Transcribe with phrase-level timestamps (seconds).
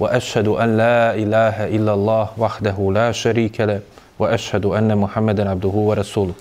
[0.00, 3.80] وأشهد أن لا إله إلا الله وحده لا شريك له
[4.18, 6.32] وأشهد أن محمدا عبده ورسوله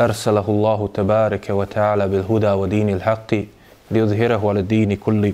[0.00, 3.34] أرسله الله تبارك وتعالى بالهدى ودين الحق
[3.90, 5.32] ليظهره على الدين كله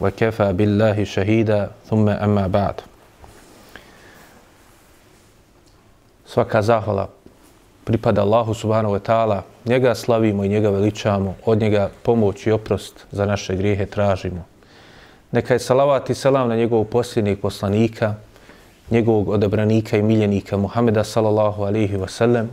[0.00, 2.80] وكفى بالله شهيدا ثم أما بعد
[6.26, 7.08] svaka zahvala
[7.86, 9.42] pripada Allahu subhanahu wa ta'ala.
[9.64, 11.34] Njega slavimo i njega veličamo.
[11.46, 14.44] Od njega pomoć i oprost za naše grijehe tražimo.
[15.36, 18.14] Neka je salavat i selam na njegovog posljednjeg poslanika,
[18.90, 22.46] njegovog odabranika i miljenika Muhameda sallallahu alihi wasallam,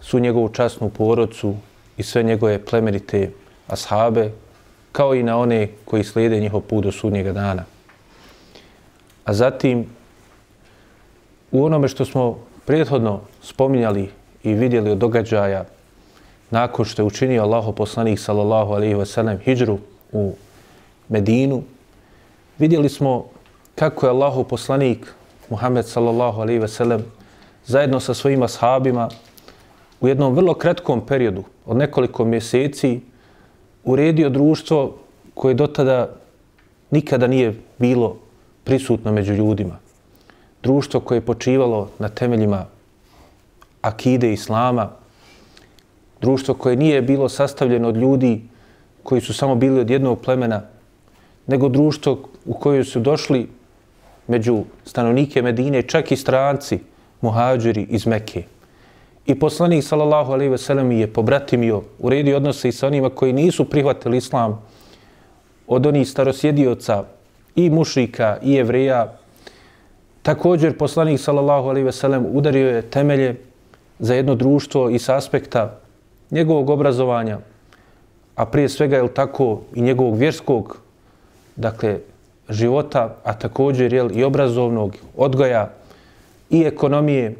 [0.00, 1.54] su njegovu časnu porodcu
[1.96, 3.30] i sve njegove plemenite
[3.68, 4.32] ashabe,
[4.92, 7.64] kao i na one koji slijede njihov put do sudnjega dana.
[9.24, 9.86] A zatim,
[11.52, 14.10] u onome što smo prethodno spominjali
[14.42, 15.64] i vidjeli od događaja
[16.50, 19.78] nakon što je učinio Allaho poslanik sallallahu alaihi wasallam hijđru
[20.12, 20.34] u
[21.08, 21.62] Medinu,
[22.58, 23.24] vidjeli smo
[23.74, 25.14] kako je Allahu poslanik
[25.50, 27.04] Muhammed sallallahu alaihi sellem
[27.66, 29.08] zajedno sa svojima ashabima
[30.00, 33.00] u jednom vrlo kratkom periodu od nekoliko mjeseci
[33.84, 34.98] uredio društvo
[35.34, 36.10] koje do tada
[36.90, 38.16] nikada nije bilo
[38.64, 39.78] prisutno među ljudima.
[40.62, 42.66] Društvo koje je počivalo na temeljima
[43.82, 44.90] akide islama,
[46.20, 48.42] društvo koje nije bilo sastavljeno od ljudi
[49.02, 50.62] koji su samo bili od jednog plemena,
[51.48, 53.48] nego društvo u koje su došli
[54.26, 56.78] među stanovnike Medine čak i stranci,
[57.20, 58.42] muhađiri iz Mekke.
[59.26, 63.64] I poslanik sallallahu alejhi ve sellem je pobratimio, uredio odnose i sa onima koji nisu
[63.64, 64.62] prihvatili islam
[65.66, 67.04] od onih starosjedioca
[67.56, 69.12] i mušrika i jevreja.
[70.22, 73.36] Također poslanik sallallahu alejhi ve sellem udario je temelje
[73.98, 75.78] za jedno društvo i sa aspekta
[76.30, 77.38] njegovog obrazovanja,
[78.34, 80.87] a prije svega je tako i njegovog vjerskog
[81.58, 81.98] dakle
[82.48, 85.70] života, a također jel, i obrazovnog odgoja
[86.50, 87.34] i ekonomije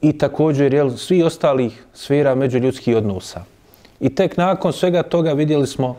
[0.00, 3.44] i također jel, svi ostalih sfera međuljudskih odnosa.
[4.00, 5.96] I tek nakon svega toga vidjeli smo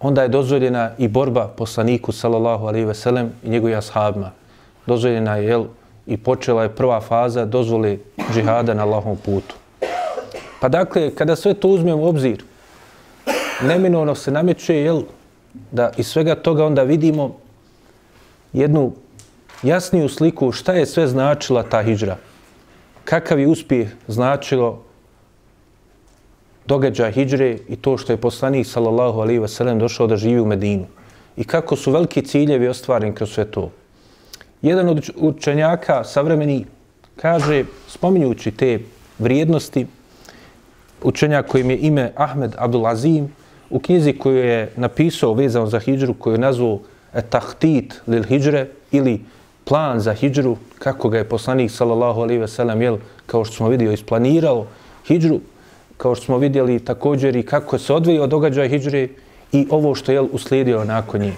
[0.00, 4.30] onda je dozvoljena i borba poslaniku sallallahu alaihi ve sellem i njegovim ashabima.
[4.86, 5.64] Dozvoljena je jel,
[6.06, 7.98] i počela je prva faza dozvole
[8.32, 9.54] džihada na Allahom putu.
[10.60, 12.44] Pa dakle, kada sve to uzmemo u obzir,
[13.62, 15.02] neminovno se nameće jel,
[15.70, 17.36] da iz svega toga onda vidimo
[18.52, 18.92] jednu
[19.62, 22.16] jasniju sliku šta je sve značila ta hijđra
[23.04, 24.82] kakav je uspjeh značilo
[26.66, 30.86] događaj hijđre i to što je poslanik sallallahu alaihi wasallam došao da živi u Medinu.
[31.36, 33.70] I kako su veliki ciljevi ostvareni kroz sve to.
[34.62, 36.66] Jedan od učenjaka savremeni
[37.16, 38.78] kaže, spominjući te
[39.18, 39.86] vrijednosti,
[41.02, 43.32] učenjak kojim je ime Ahmed Abdulazim,
[43.70, 46.78] u knjizi koju je napisao vezano za hijđru, koju je nazvao
[47.30, 49.20] Tahtit lil hijđre ili
[49.64, 53.68] plan za hijđru, kako ga je poslanik sallallahu alaihi ve sellem jel, kao što smo
[53.68, 54.66] vidio, isplanirao
[55.06, 55.40] hijđru,
[55.96, 59.08] kao što smo vidjeli također i kako se odvijao događaj hijđre
[59.52, 61.32] i ovo što je uslijedio nakon nje.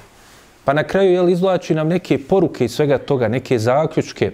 [0.64, 4.32] Pa na kraju jel, izvlači nam neke poruke iz svega toga, neke zaključke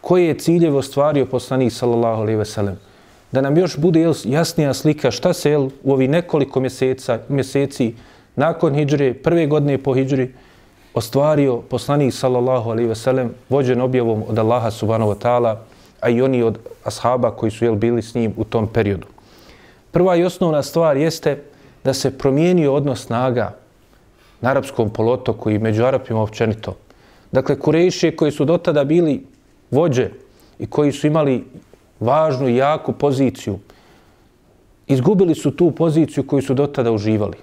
[0.00, 2.78] koje je ciljeve ostvario poslanik sallallahu alaihi ve sellem.
[3.32, 7.94] Da nam još bude jel, jasnija slika šta se jel, u ovi nekoliko mjeseca, mjeseci
[8.36, 10.30] nakon hijđre, prve godine po hijđri,
[10.94, 15.56] ostvario poslanik sallallahu alaihi ve sellem vođen objavom od Allaha subhanahu wa ta'ala,
[16.00, 19.06] a i oni od ashaba koji su jel, bili s njim u tom periodu.
[19.90, 21.42] Prva i osnovna stvar jeste
[21.84, 23.54] da se promijenio odnos snaga
[24.40, 26.76] na arapskom polotoku i među Arapima općenito.
[27.32, 29.26] Dakle, Kurejšije koji su dotada bili
[29.70, 30.08] vođe
[30.58, 31.44] i koji su imali
[32.00, 33.58] važnu i jaku poziciju,
[34.86, 37.36] izgubili su tu poziciju koju su dotada uživali.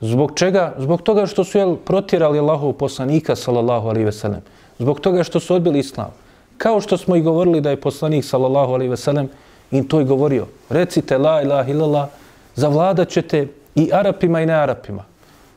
[0.00, 0.74] Zbog čega?
[0.78, 4.40] Zbog toga što su jel, protjerali Allahov poslanika, sallallahu alaihi ve sellem.
[4.78, 6.12] Zbog toga što su odbili islam.
[6.58, 9.28] Kao što smo i govorili da je poslanik, sallallahu alaihi ve sellem,
[9.70, 10.46] im to i govorio.
[10.68, 12.08] Recite la ilaha illallah,
[12.54, 15.04] zavladat ćete i Arapima i ne Arapima.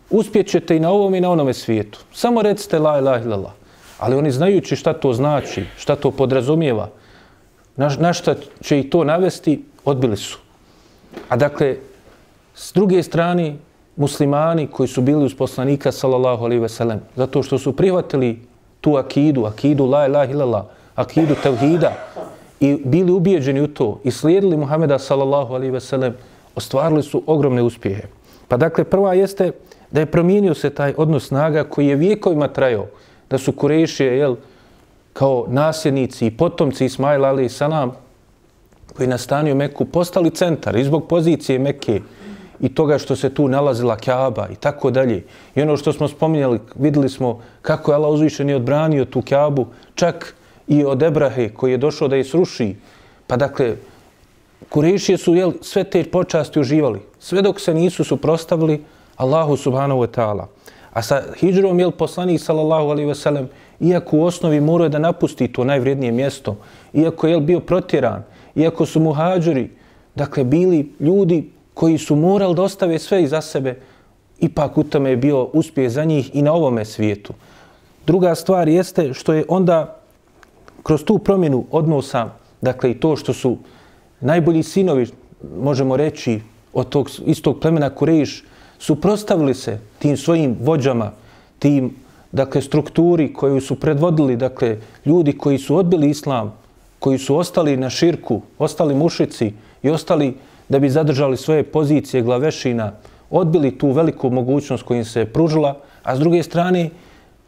[0.10, 2.00] Uspjećete i na ovom i na onome svijetu.
[2.14, 3.52] Samo recite la ilaha illallah.
[4.00, 6.90] Ali oni znajući šta to znači, šta to podrazumijeva,
[7.80, 10.38] na, na šta će i to navesti, odbili su.
[11.30, 11.76] A dakle,
[12.56, 13.56] s druge strane,
[13.96, 18.40] muslimani koji su bili uz poslanika sallallahu alaihi ve sellem zato što su prihvatili
[18.81, 20.64] tu akidu, akidu la ilaha illallah,
[20.96, 21.92] akidu tevhida
[22.60, 26.14] i bili ubijeđeni u to i slijedili Muhameda sallallahu alaihi ve sellem,
[26.56, 28.04] ostvarili su ogromne uspjehe.
[28.48, 29.52] Pa dakle, prva jeste
[29.92, 32.88] da je promijenio se taj odnos snaga koji je vijekovima trajao,
[33.30, 34.36] da su Kurešije, jel,
[35.14, 37.92] kao nasljednici i potomci Ismaila ali i salam,
[38.96, 42.02] koji je nastanio Meku, postali centar i zbog pozicije Mekke
[42.60, 45.24] i toga što se tu nalazila Kaaba i tako dalje.
[45.56, 49.68] I ono što smo spominjali, videli smo kako je Allah uzvišen i odbranio tu Kaabu,
[49.96, 50.36] čak
[50.68, 52.76] i od Ebrahe koji je došao da je sruši.
[53.28, 53.76] Pa dakle,
[54.70, 58.84] Kurešije su jel, sve te počasti uživali, sve dok se nisu suprostavili
[59.16, 60.46] Allahu subhanahu wa ta'ala.
[60.94, 65.48] A sa hijđrom, jel, poslanik sallallahu alaihi ve sellem, iako u osnovi morao da napusti
[65.48, 66.58] to najvrednije mjesto,
[66.94, 68.24] iako je bio protjeran,
[68.56, 69.70] iako su muhađuri,
[70.16, 73.80] dakle, bili ljudi koji su morali da ostave sve iza sebe,
[74.40, 77.34] ipak u tome je bio uspjeh za njih i na ovome svijetu.
[78.08, 80.00] Druga stvar jeste što je onda
[80.84, 82.30] kroz tu promjenu odnosa,
[82.62, 83.58] dakle i to što su
[84.20, 85.08] najbolji sinovi,
[85.62, 86.42] možemo reći,
[86.74, 88.44] od tog istog plemena Kurejiš,
[88.80, 91.12] suprostavili se tim svojim vođama,
[91.60, 91.96] tim
[92.31, 96.54] dakle, strukturi koju su predvodili, dakle, ljudi koji su odbili islam,
[97.00, 99.54] koji su ostali na širku, ostali mušici
[99.84, 100.38] i ostali
[100.70, 102.92] da bi zadržali svoje pozicije glavešina,
[103.30, 106.90] odbili tu veliku mogućnost kojim se pružila, a s druge strane,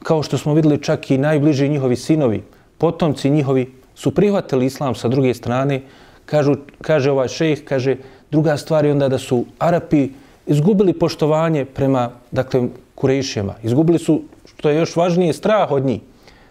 [0.04, 2.44] kao što smo videli čak i najbliži njihovi sinovi,
[2.77, 5.81] potomci njihovi su prihvatili islam sa druge strane,
[6.25, 7.95] kažu, kaže ovaj šejh, kaže,
[8.31, 10.10] druga stvar je onda da su Arapi
[10.48, 13.56] izgubili poštovanje prema, dakle, Kurejšima.
[13.63, 14.22] Izgubili su,
[14.62, 16.02] što je još važnije, strah od njih.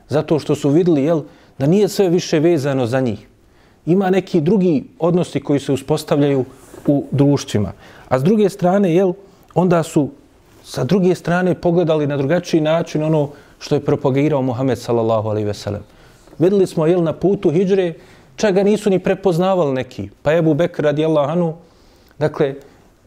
[0.08, 1.20] Zato što su videli, jel,
[1.58, 3.20] da nije sve više vezano za njih.
[3.86, 6.44] Ima neki drugi odnosi koji se uspostavljaju
[6.86, 7.70] u društvima.
[8.08, 9.12] A s druge strane, jel,
[9.54, 10.08] onda su
[10.64, 13.28] sa druge strane pogledali na drugačiji način ono
[13.58, 15.86] što je propagirao Muhammed sallallahu alaihi ve sellem.
[16.38, 17.92] Videli smo, jel, na putu hijdžre,
[18.36, 20.08] čak ga nisu ni prepoznavali neki.
[20.22, 21.54] Pa Ebu Bekr radijallahu anhu,
[22.18, 22.54] dakle,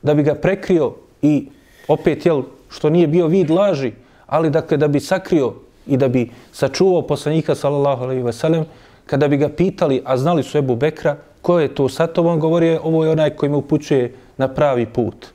[0.01, 1.49] da bi ga prekrio i
[1.87, 3.91] opet, jel, što nije bio vid laži,
[4.27, 5.53] ali dakle, da bi sakrio
[5.87, 8.65] i da bi sačuvao poslanika sallallahu alejhi ve sellem
[9.05, 12.79] kada bi ga pitali a znali su Ebu Bekra ko je to sa tobom govorio
[12.83, 15.27] ovo je onaj koji mu upućuje na pravi put.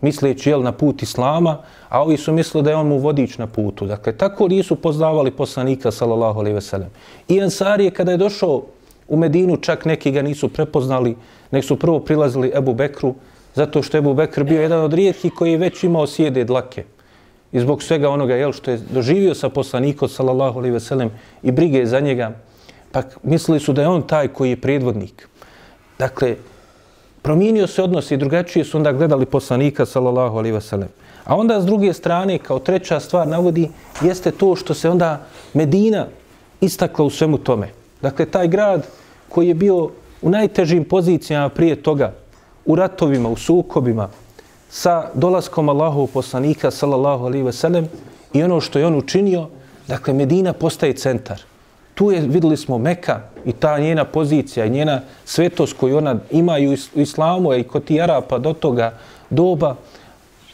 [0.00, 1.58] Misleći jel na put islama
[1.88, 3.86] a ovi su mislili da je on mu vodič na putu.
[3.86, 6.90] Dakle tako nisu poznavali poslanika sallallahu alejhi ve sellem.
[7.28, 8.62] I Ansarije kada je došao
[9.08, 11.16] u Medinu čak neki ga nisu prepoznali
[11.50, 13.14] nek su prvo prilazili Ebu Bekru
[13.54, 16.84] zato što je Ebu Bekr bio jedan od rijetkih koji je već imao sjede dlake
[17.52, 21.10] i zbog svega onoga jel, što je doživio sa poslanikom sallallahu alejhi ve sellem
[21.42, 22.32] i brige za njega,
[22.92, 25.28] pa mislili su da je on taj koji je predvodnik.
[25.98, 26.36] Dakle,
[27.22, 30.88] promijenio se odnos i drugačije su onda gledali poslanika sallallahu alejhi ve sellem.
[31.24, 33.70] A onda s druge strane, kao treća stvar navodi,
[34.02, 35.20] jeste to što se onda
[35.54, 36.06] Medina
[36.60, 37.68] istakla u svemu tome.
[38.02, 38.86] Dakle, taj grad
[39.28, 39.90] koji je bio
[40.22, 42.12] u najtežim pozicijama prije toga,
[42.64, 44.08] u ratovima, u sukobima,
[44.72, 47.88] sa dolaskom Allahov poslanika sallallahu alaihi ve sellem
[48.32, 49.48] i ono što je on učinio,
[49.88, 51.40] dakle Medina postaje centar.
[51.94, 56.68] Tu je, videli smo, Meka i ta njena pozicija, njena svetost koju ona ima i
[56.68, 58.94] u islamu i kod ti Arapa do toga
[59.30, 59.76] doba,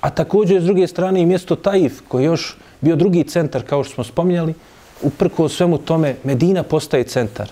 [0.01, 3.85] a također s druge strane i mjesto Taif, koji je još bio drugi centar, kao
[3.85, 4.55] što smo spominjali,
[5.03, 7.51] uprko svemu tome, Medina postaje centar.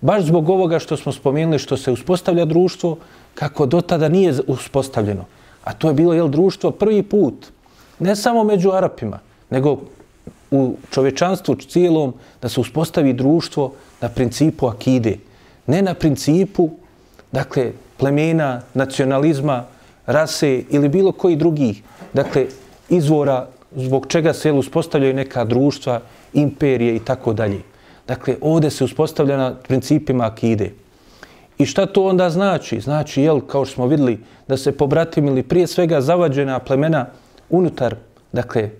[0.00, 2.98] Baš zbog ovoga što smo spomenuli, što se uspostavlja društvo,
[3.34, 5.24] kako do tada nije uspostavljeno.
[5.64, 7.46] A to je bilo jel, društvo prvi put,
[7.98, 9.18] ne samo među Arapima,
[9.50, 9.78] nego
[10.50, 15.16] u čovečanstvu cijelom da se uspostavi društvo na principu akide.
[15.66, 16.70] Ne na principu,
[17.32, 19.64] dakle, plemena, nacionalizma,
[20.06, 22.46] rase ili bilo koji drugi, dakle,
[22.88, 26.00] izvora zbog čega se jel, uspostavljaju neka društva,
[26.32, 27.60] imperije i tako dalje.
[28.06, 30.70] Dakle, ovdje se uspostavlja na principima akide.
[31.58, 32.80] I šta to onda znači?
[32.80, 34.18] Znači, jel, kao što smo videli,
[34.48, 37.06] da se pobratimili prije svega zavađena plemena
[37.50, 37.94] unutar,
[38.32, 38.70] dakle,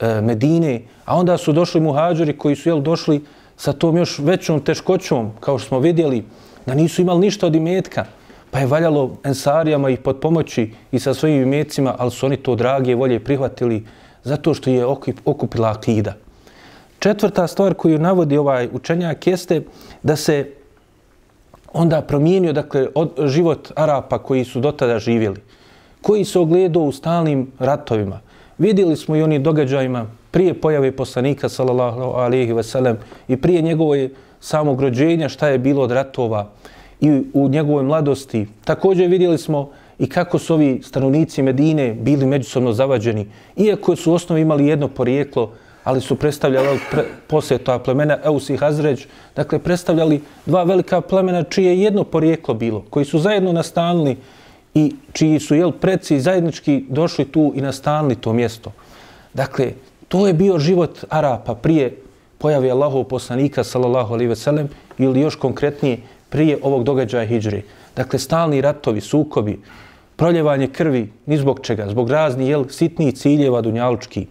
[0.00, 3.24] e, Medine, a onda su došli muhađuri koji su, jel, došli
[3.56, 6.24] sa tom još većom teškoćom, kao što smo vidjeli,
[6.66, 8.04] da nisu imali ništa od imetka,
[8.50, 12.54] pa je valjalo ensarijama ih pod pomoći i sa svojim imetcima, ali su oni to
[12.54, 13.86] drage volje prihvatili
[14.24, 14.86] zato što je
[15.24, 16.14] okupila akida.
[16.98, 19.62] Četvrta stvar koju navodi ovaj učenjak jeste
[20.02, 20.59] da se
[21.72, 25.40] onda promijenio dakle, od, život Arapa koji su dotada živjeli,
[26.02, 28.20] koji se ogledao u stalnim ratovima.
[28.58, 32.96] Vidjeli smo i oni događajima prije pojave poslanika sallallahu alejhi ve sellem
[33.28, 34.08] i prije njegove
[34.40, 36.50] samog rođenja šta je bilo od ratova
[37.00, 38.46] i u njegovoj mladosti.
[38.64, 44.14] Također vidjeli smo i kako su ovi stanovnici Medine bili međusobno zavađeni, iako su u
[44.14, 45.52] osnovi imali jedno porijeklo,
[45.84, 49.04] ali su predstavljali pre, poslije toga plemena Eus i Hazređ,
[49.36, 54.16] dakle predstavljali dva velika plemena čije jedno porijeklo bilo, koji su zajedno nastanili
[54.74, 58.72] i čiji su jel, preci zajednički došli tu i nastanili to mjesto.
[59.34, 59.72] Dakle,
[60.08, 61.96] to je bio život Arapa prije
[62.38, 64.68] pojavi Allahov poslanika, sallallahu alejhi ve sellem,
[64.98, 67.62] ili još konkretnije, prije ovog događaja hidžre.
[67.96, 69.60] Dakle, stalni ratovi, sukobi,
[70.16, 74.26] proljevanje krvi, ni zbog čega, zbog razni jel, sitnih ciljeva dunjalučkih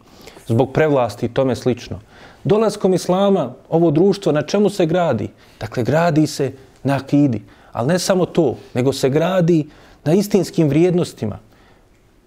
[0.50, 2.00] zbog prevlasti i tome slično.
[2.44, 5.30] Dolaskom Islama, ovo društvo, na čemu se gradi?
[5.60, 6.52] Dakle, gradi se
[6.84, 7.42] na akidi.
[7.72, 9.68] Ali ne samo to, nego se gradi
[10.04, 11.40] na istinskim vrijednostima.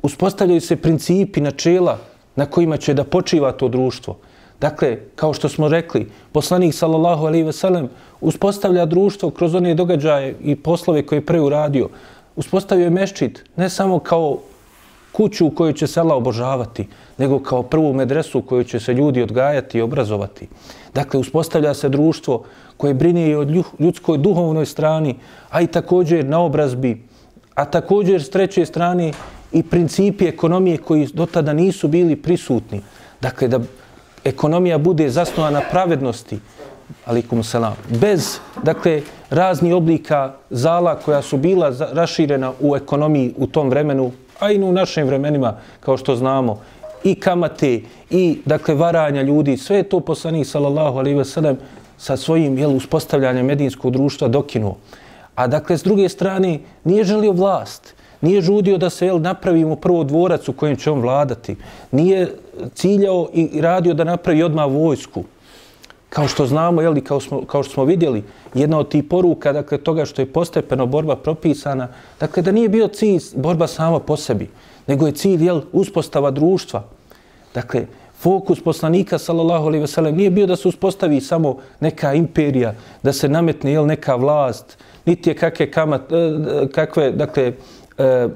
[0.03, 1.99] Uspostavljaju se principi, načela
[2.37, 4.17] na kojima će da počiva to društvo.
[4.61, 7.89] Dakle, kao što smo rekli, poslanik sallallahu alaihi ve sellem
[8.21, 11.89] uspostavlja društvo kroz one događaje i poslove koje je preuradio.
[12.37, 14.39] Uspostavio je meščit ne samo kao
[15.13, 16.89] kuću u kojoj će se Allah obožavati,
[17.19, 20.49] nego kao prvu medresu u kojoj će se ljudi odgajati i obrazovati.
[20.95, 22.45] Dakle, uspostavlja se društvo
[22.77, 23.47] koje brine i o
[23.79, 25.17] ljudskoj duhovnoj strani,
[25.51, 27.03] a i također na obrazbi,
[27.55, 29.13] a također s treće strane
[29.53, 32.81] i principi ekonomije koji do tada nisu bili prisutni.
[33.21, 33.61] Dakle, da
[34.25, 36.39] ekonomija bude zasnovana na pravednosti,
[37.05, 43.71] alikum salam, bez, dakle, razni oblika zala koja su bila raširena u ekonomiji u tom
[43.71, 44.11] vremenu,
[44.43, 46.59] a i u našim vremenima, kao što znamo,
[47.05, 47.81] i kamate,
[48.11, 51.59] i, dakle, varanja ljudi, sve je to poslanik, sallallahu alaihi ve sellem,
[51.99, 54.77] sa svojim jel, uspostavljanjem medijinskog društva dokinuo.
[55.35, 60.05] A dakle, s druge strane, nije želio vlast, nije žudio da se jel, napravimo prvo
[60.05, 61.57] dvorac u kojem će on vladati,
[61.91, 62.35] nije
[62.75, 65.25] ciljao i radio da napravi odmah vojsku.
[66.13, 68.23] Kao što znamo, jeli, kao, smo, kao što smo vidjeli,
[68.55, 71.89] jedna od tih poruka, dakle, toga što je postepeno borba propisana,
[72.21, 74.49] dakle, da nije bio cilj borba sama po sebi,
[74.87, 76.83] nego je cilj, jel, uspostava društva.
[77.55, 77.87] Dakle,
[78.19, 83.29] fokus poslanika, sallallahu alaihi veselem, nije bio da se uspostavi samo neka imperija, da se
[83.29, 87.53] nametne, jel, neka vlast, niti je kakve, kamat, e, kakve dakle,
[87.99, 88.29] e,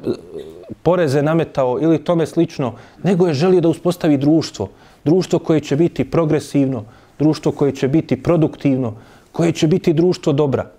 [0.83, 4.69] poreze nametao ili tome slično, nego je želio da uspostavi društvo.
[5.05, 6.85] Društvo koje će biti progresivno,
[7.19, 8.95] društvo koje će biti produktivno,
[9.33, 10.71] koje će biti društvo dobra.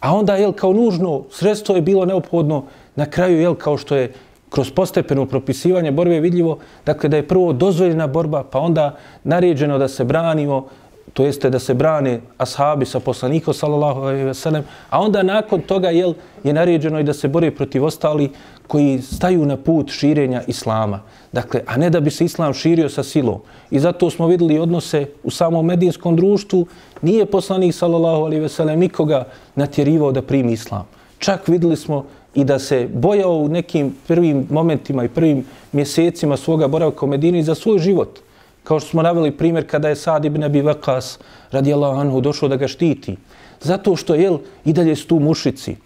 [0.00, 2.64] A onda, jel, kao nužno, sredstvo je bilo neophodno
[2.96, 4.12] na kraju, jel, kao što je
[4.50, 9.88] kroz postepeno propisivanje borbe vidljivo, dakle, da je prvo dozvoljena borba, pa onda naređeno da
[9.88, 10.68] se branimo,
[11.16, 15.60] to jeste da se brane ashabi sa poslanikom sallallahu alejhi ve sellem, a onda nakon
[15.60, 16.12] toga jel
[16.44, 18.30] je naređeno i da se bore protiv ostali
[18.66, 21.00] koji staju na put širenja islama.
[21.32, 23.40] Dakle, a ne da bi se islam širio sa silom.
[23.70, 26.66] I zato smo videli odnose u samom medijinskom društvu,
[27.02, 30.84] nije poslanik sallallahu alejhi ve sellem nikoga natjerivao da primi islam.
[31.18, 32.04] Čak videli smo
[32.34, 37.42] i da se bojao u nekim prvim momentima i prvim mjesecima svoga boravka u Medini
[37.42, 38.25] za svoj život
[38.66, 41.18] kao što smo naveli primjer kada je Sad ibn Abi Vakas
[41.50, 43.16] radijallahu anhu došao da ga štiti.
[43.60, 45.76] Zato što je i dalje su tu mušici.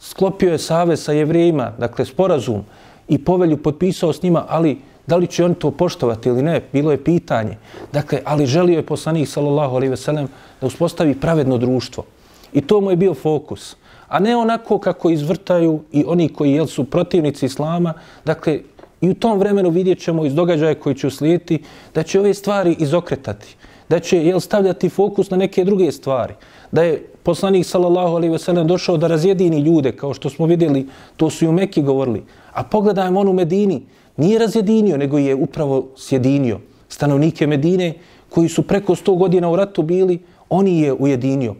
[0.00, 2.64] Sklopio je save sa jevrejima, dakle sporazum
[3.08, 6.92] i povelju potpisao s njima, ali da li će oni to poštovati ili ne, bilo
[6.92, 7.56] je pitanje.
[7.92, 10.28] Dakle, ali želio je poslanik sallallahu alaihi veselem
[10.60, 12.04] da uspostavi pravedno društvo.
[12.52, 13.76] I to mu je bio fokus.
[14.08, 17.94] A ne onako kako izvrtaju i oni koji jel, su protivnici islama,
[18.24, 18.60] dakle,
[19.00, 21.62] I u tom vremenu vidjet ćemo iz događaja koji će uslijediti
[21.94, 23.56] da će ove stvari izokretati.
[23.88, 26.34] Da će jel, stavljati fokus na neke druge stvari.
[26.72, 30.86] Da je poslanik sallallahu alaihi ve sellem došao da razjedini ljude, kao što smo vidjeli,
[31.16, 32.22] to su i u Mekki govorili.
[32.52, 33.82] A pogledajmo onu Medini,
[34.16, 36.58] nije razjedinio, nego je upravo sjedinio.
[36.88, 37.94] Stanovnike Medine,
[38.28, 41.54] koji su preko 100 godina u ratu bili, oni je ujedinio.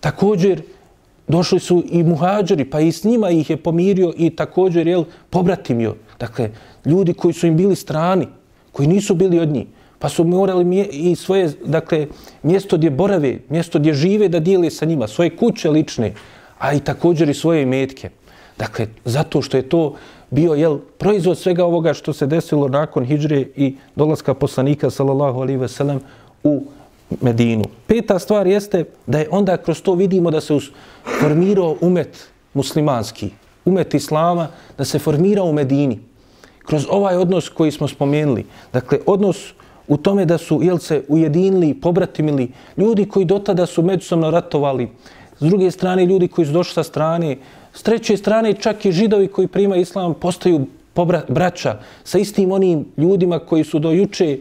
[0.00, 0.62] Također,
[1.28, 5.94] došli su i muhađari, pa i s njima ih je pomirio i također, jel, pobratimio.
[6.20, 6.50] Dakle,
[6.84, 8.26] ljudi koji su im bili strani,
[8.72, 9.66] koji nisu bili od njih,
[9.98, 12.06] pa su morali i svoje, dakle,
[12.42, 16.14] mjesto gdje borave, mjesto gdje žive da dijele sa njima, svoje kuće lične,
[16.58, 18.10] a i također i svoje metke.
[18.58, 19.94] Dakle, zato što je to
[20.30, 25.60] bio jel, proizvod svega ovoga što se desilo nakon hijđre i dolaska poslanika, sallallahu alaihi
[25.60, 26.00] ve sellem,
[26.44, 26.62] u
[27.20, 27.64] Medinu.
[27.86, 30.58] Peta stvar jeste da je onda kroz to vidimo da se
[31.20, 33.30] formirao umet muslimanski,
[33.64, 35.98] umet islama, da se formira u Medini.
[36.66, 39.52] Kroz ovaj odnos koji smo spomenuli, dakle, odnos
[39.88, 44.88] u tome da su jel se ujedinili, pobratimili, ljudi koji do tada su međusobno ratovali,
[45.38, 47.36] s druge strane ljudi koji su došli sa strane,
[47.72, 52.86] s treće strane čak i židovi koji primaju islam postaju pobra, braća sa istim onim
[52.96, 54.38] ljudima koji su do juče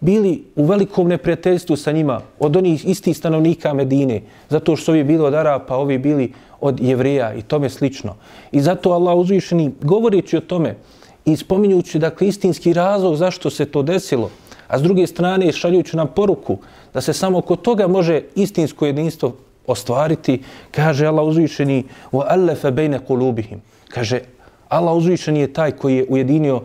[0.00, 5.04] bili u velikom neprijateljstvu sa njima, od onih istih stanovnika Medine, zato što su ovi
[5.04, 8.14] bili od Arapa, ovi bili od Jevreja i tome slično.
[8.52, 10.76] I zato Allah uzvišeni, govoreći o tome
[11.24, 14.30] i spominjući dakle, istinski razlog zašto se to desilo,
[14.68, 16.58] a s druge strane šaljući nam poruku
[16.94, 19.32] da se samo kod toga može istinsko jedinstvo
[19.66, 23.58] ostvariti, kaže Allah uzvišeni wa allafa baina qulubihim.
[23.88, 24.20] Kaže
[24.68, 26.62] Allah uzvišeni je taj koji je ujedinio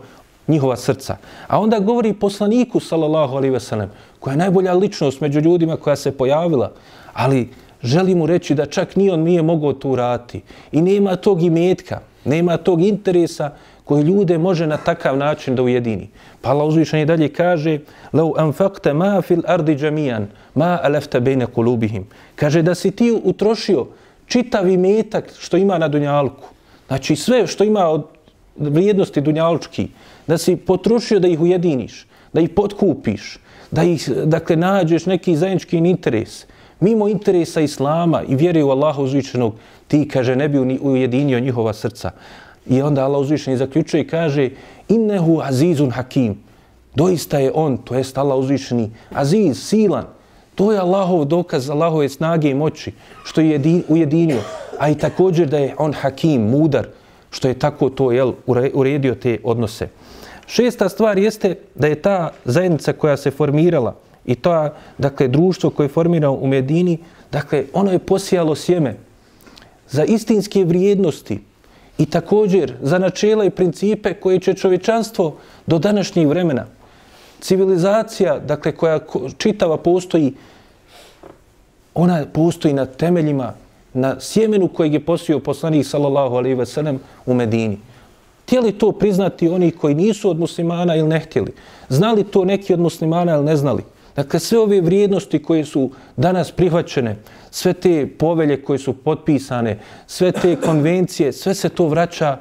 [0.48, 1.16] njihova srca.
[1.46, 3.88] A onda govori poslaniku sallallahu alaihi ve
[4.20, 6.72] koja je najbolja ličnost među ljudima koja se pojavila,
[7.12, 7.50] ali
[7.83, 10.41] želi mu reći da čak ni on nije mogao to urati.
[10.71, 13.51] I nema tog imetka, nema tog interesa
[13.83, 16.09] koji ljude može na takav način da ujedini.
[16.41, 17.79] Pa Allah uzvišen i dalje kaže
[18.13, 22.03] لَوْ أَنْفَقْتَ مَا فِي الْأَرْضِ جَمِيًا مَا أَلَفْتَ بَيْنَ قُلُوبِهِمْ
[22.35, 23.87] Kaže da si ti utrošio
[24.25, 26.47] čitav imetak što ima na Dunjalku.
[26.87, 28.03] Znači sve što ima od
[28.57, 29.87] vrijednosti Dunjalučki,
[30.27, 33.39] da si potrošio da ih ujediniš, da ih potkupiš,
[33.71, 36.45] da ih, dakle, nađeš neki zajednički interes,
[36.82, 39.54] mimo interesa Islama i vjere u Allaha uzvišenog,
[39.88, 42.10] ti, kaže, ne bi ujedinio njihova srca.
[42.66, 44.50] I onda Allah uzvišeni zaključuje i kaže
[44.88, 46.38] innehu azizun hakim.
[46.94, 50.04] Doista je on, to jest Allah uzvišeni, aziz, silan.
[50.54, 52.92] To je Allahov dokaz Allahove snage i moći
[53.24, 54.40] što je ujedinio.
[54.78, 56.86] A i također da je on hakim, mudar,
[57.30, 58.32] što je tako to jel,
[58.74, 59.88] uredio te odnose.
[60.46, 63.94] Šesta stvar jeste da je ta zajednica koja se formirala
[64.26, 66.98] i to dakle, društvo koje je formirano u Medini,
[67.32, 68.96] dakle, ono je posijalo sjeme
[69.88, 71.38] za istinske vrijednosti,
[71.98, 75.36] i također za načela i principe koje će čovečanstvo
[75.66, 76.66] do današnjih vremena,
[77.40, 78.98] civilizacija, dakle, koja
[79.38, 80.34] čitava postoji,
[81.94, 83.54] ona postoji na temeljima,
[83.94, 87.78] na sjemenu kojeg je posio poslanik sallallahu alaihi ve sellem u Medini.
[88.42, 91.52] Htjeli to priznati oni koji nisu od muslimana ili ne htjeli?
[91.88, 93.82] Znali to neki od muslimana ili ne znali?
[94.16, 97.16] Dakle, sve ove vrijednosti koje su danas prihvaćene,
[97.50, 102.38] sve te povelje koje su potpisane, sve te konvencije, sve se to vraća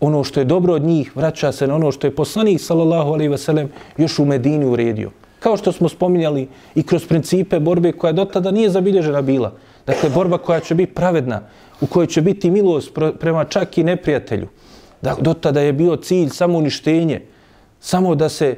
[0.00, 3.32] ono što je dobro od njih, vraća se na ono što je poslanik, sallallahu alaihi
[3.32, 5.10] wasallam, još u Medini uredio.
[5.38, 9.52] Kao što smo spominjali i kroz principe borbe koja do tada nije zabilježena bila.
[9.86, 11.40] Dakle, borba koja će biti pravedna,
[11.80, 14.48] u kojoj će biti milost prema čak i neprijatelju.
[15.02, 17.20] Da, do tada je bio cilj samo uništenje,
[17.80, 18.56] samo da se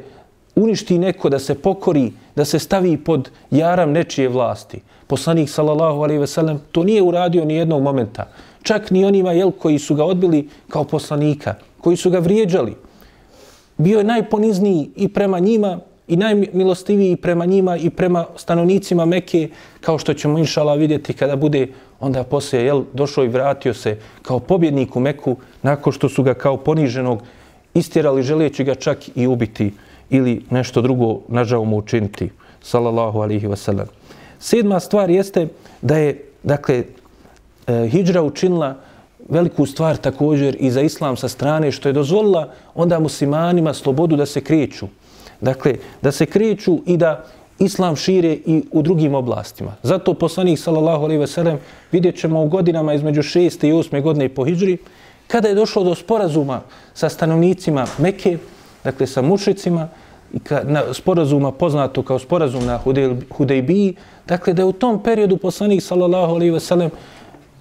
[0.56, 4.80] uništi neko, da se pokori, da se stavi pod jaram nečije vlasti.
[5.06, 8.28] Poslanik sallallahu alejhi ve sellem to nije uradio ni jednog momenta.
[8.62, 12.76] Čak ni onima jel koji su ga odbili kao poslanika, koji su ga vrijeđali.
[13.76, 19.48] Bio je najponizniji i prema njima i najmilostiviji prema njima i prema stanovnicima Mekke,
[19.80, 21.68] kao što ćemo inšala vidjeti kada bude
[22.00, 26.34] onda poslije jel, došao i vratio se kao pobjednik u Meku nakon što su ga
[26.34, 27.22] kao poniženog
[27.74, 29.72] istjerali želeći ga čak i ubiti
[30.10, 32.30] ili nešto drugo nažao mu učiniti.
[32.62, 33.86] Salallahu alihi wasallam.
[34.38, 35.48] Sedma stvar jeste
[35.82, 36.84] da je, dakle,
[37.66, 38.76] e, hijđra učinila
[39.28, 44.26] veliku stvar također i za islam sa strane, što je dozvolila onda muslimanima slobodu da
[44.26, 44.86] se kreću.
[45.40, 47.24] Dakle, da se kreću i da
[47.58, 49.74] islam šire i u drugim oblastima.
[49.82, 51.58] Zato poslanik, sallallahu alaihi ve sellem,
[51.92, 53.66] vidjet ćemo u godinama između 6.
[53.68, 54.02] i 8.
[54.02, 54.78] godine po hijđri,
[55.26, 56.60] kada je došlo do sporazuma
[56.94, 58.38] sa stanovnicima Mekke,
[58.84, 59.88] dakle sa mušicima,
[60.34, 62.78] i ka, na sporazuma poznato kao sporazum na
[63.30, 63.94] Hudejbiji,
[64.26, 66.90] dakle da je u tom periodu poslanik sallallahu alaihi ve sellem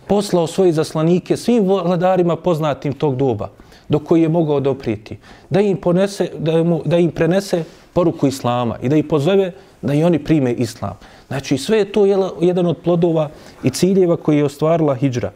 [0.08, 3.50] poslao svoje zaslanike svim vladarima poznatim tog doba
[3.90, 5.18] do koji je mogao doprijeti,
[5.50, 9.94] da im, ponese, da, mu, da im prenese poruku Islama i da ih pozove da
[9.94, 10.98] i oni prime Islam.
[11.28, 12.06] Znači sve je to
[12.42, 13.30] jedan od plodova
[13.64, 15.32] i ciljeva koji je ostvarila hijđra.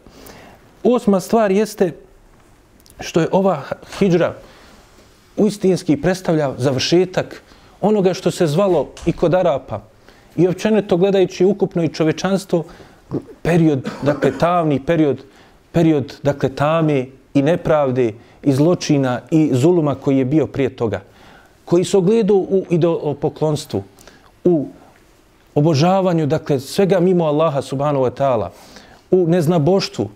[0.84, 1.92] Osma stvar jeste
[3.00, 3.62] što je ova
[3.98, 4.34] hijđra
[5.38, 7.42] uistinski predstavlja završetak
[7.80, 9.80] onoga što se zvalo i kod Arapa
[10.36, 12.64] i općenito gledajući ukupno i čovečanstvo
[13.42, 15.22] period, dakle tavni period,
[15.72, 21.00] period, dakle tame i nepravde i zločina i zuluma koji je bio prije toga,
[21.64, 23.82] koji se ogledao u idolopoklonstvu,
[24.44, 24.66] u
[25.54, 28.48] obožavanju, dakle svega mimo Allaha subhanahu wa ta'ala,
[29.10, 30.08] u neznaboštvu,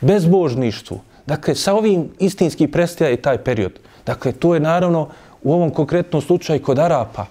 [0.00, 3.72] bezbožništvu, dakle sa ovim istinski prestaje taj period.
[4.06, 5.08] Dakle, to je naravno
[5.42, 7.26] u ovom konkretnom slučaju kod Arapa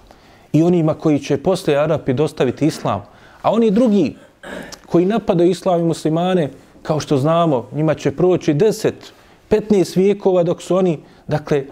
[0.54, 3.06] i onima koji će posle Arapi dostaviti islam.
[3.42, 4.16] A oni drugi
[4.86, 6.50] koji napadaju islam i muslimane,
[6.82, 8.92] kao što znamo, njima će proći 10,
[9.50, 11.66] 15 vijekova dok su oni, dakle,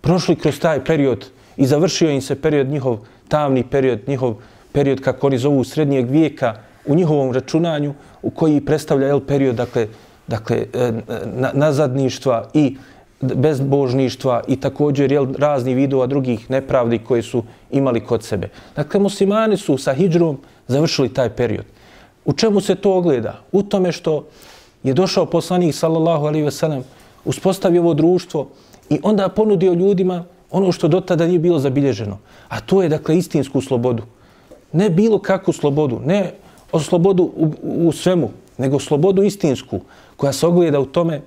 [0.00, 4.34] prošli kroz taj period i završio im se period njihov, tamni period, njihov
[4.72, 6.54] period, kako oni zovu, srednjeg vijeka,
[6.86, 9.88] u njihovom računanju, u koji predstavlja el, period, dakle,
[10.26, 10.92] dakle, e, e,
[11.52, 12.76] nazadništva i
[13.20, 18.48] bezbožništva i također jel, razni vidova drugih nepravdi koje su imali kod sebe.
[18.76, 21.64] Dakle, muslimani su sa hijđrom završili taj period.
[22.24, 23.40] U čemu se to ogleda?
[23.52, 24.26] U tome što
[24.82, 26.82] je došao poslanik, sallallahu alaihi ve sellem,
[27.24, 28.48] uspostavio ovo društvo
[28.90, 32.18] i onda ponudio ljudima ono što do tada nije bilo zabilježeno.
[32.48, 34.02] A to je, dakle, istinsku slobodu.
[34.72, 36.32] Ne bilo kakvu slobodu, ne
[36.72, 39.80] o slobodu u, u svemu, nego slobodu istinsku,
[40.16, 41.20] koja se ogleda u tome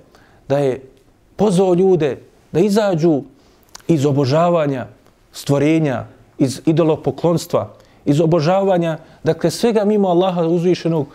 [0.48, 0.89] da je
[1.40, 2.18] pozvao ljude
[2.52, 3.22] da izađu
[3.88, 4.86] iz obožavanja
[5.32, 6.04] stvorenja,
[6.38, 7.70] iz idolopoklonstva,
[8.04, 11.06] iz obožavanja, dakle, svega mimo Allaha uzvišenog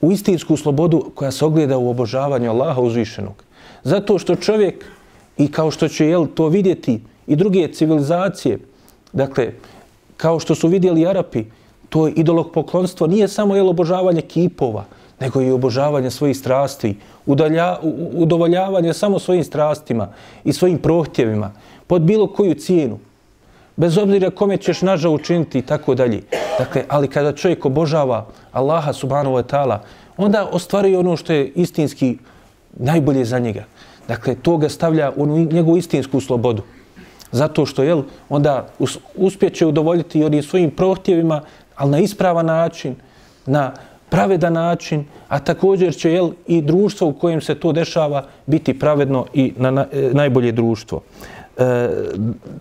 [0.00, 3.44] u istinsku slobodu koja se ogleda u obožavanju Allaha uzvišenog.
[3.84, 4.84] Zato što čovjek,
[5.36, 8.58] i kao što će jel, to vidjeti i druge civilizacije,
[9.12, 9.52] dakle,
[10.16, 11.44] kao što su vidjeli Arapi,
[11.88, 14.84] to idolog poklonstvo nije samo jel, obožavanje kipova,
[15.20, 17.78] nego i obožavanje svojih strasti, udalja,
[18.12, 20.08] udovoljavanje samo svojim strastima
[20.44, 21.52] i svojim prohtjevima,
[21.86, 22.98] pod bilo koju cijenu,
[23.76, 26.22] bez obzira kome ćeš naža učiniti i tako dalje.
[26.58, 29.78] Dakle, ali kada čovjek obožava Allaha subhanahu wa ta'ala,
[30.16, 32.18] onda ostvaruje ono što je istinski
[32.72, 33.64] najbolje za njega.
[34.08, 36.62] Dakle, to ga stavlja u njegovu istinsku slobodu.
[37.32, 38.68] Zato što, jel, onda
[39.16, 41.40] uspjeće udovoljiti onim svojim prohtjevima,
[41.76, 42.94] ali na ispravan način,
[43.46, 43.72] na
[44.08, 49.26] pravedan način, a također će, jel, i društvo u kojem se to dešava biti pravedno
[49.34, 51.00] i na, na e, najbolje društvo.
[51.58, 51.88] E,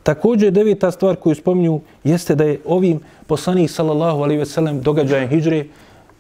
[0.04, 5.30] također deveta stvar koju spominju jeste da je ovim poslanik sallallahu alaihi ve sellem događajem
[5.30, 5.66] hijđre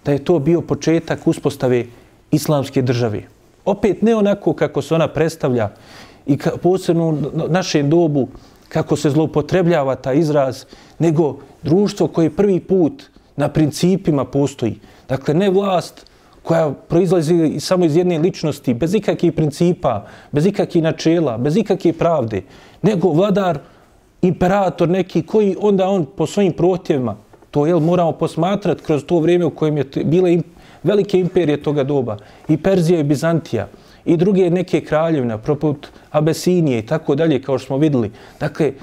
[0.05, 1.85] da je to bio početak uspostave
[2.31, 3.21] islamske države.
[3.65, 5.69] Opet ne onako kako se ona predstavlja
[6.25, 7.17] i ka, posebno u
[7.49, 8.27] našem dobu
[8.69, 10.65] kako se zloupotrebljava ta izraz,
[10.99, 13.03] nego društvo koje prvi put
[13.35, 14.79] na principima postoji.
[15.09, 16.05] Dakle, ne vlast
[16.43, 22.41] koja proizlazi samo iz jedne ličnosti, bez ikakvih principa, bez ikakvih načela, bez ikakve pravde,
[22.81, 23.59] nego vladar,
[24.21, 27.15] imperator neki koji onda on po svojim protjevima,
[27.51, 30.37] to je moramo posmatrati kroz to vrijeme u kojem je bile
[30.83, 33.67] velike imperije toga doba, i Perzija i Bizantija,
[34.05, 38.11] i druge neke kraljevina, proput Abesinije i tako dalje, kao što smo videli.
[38.39, 38.73] Dakle,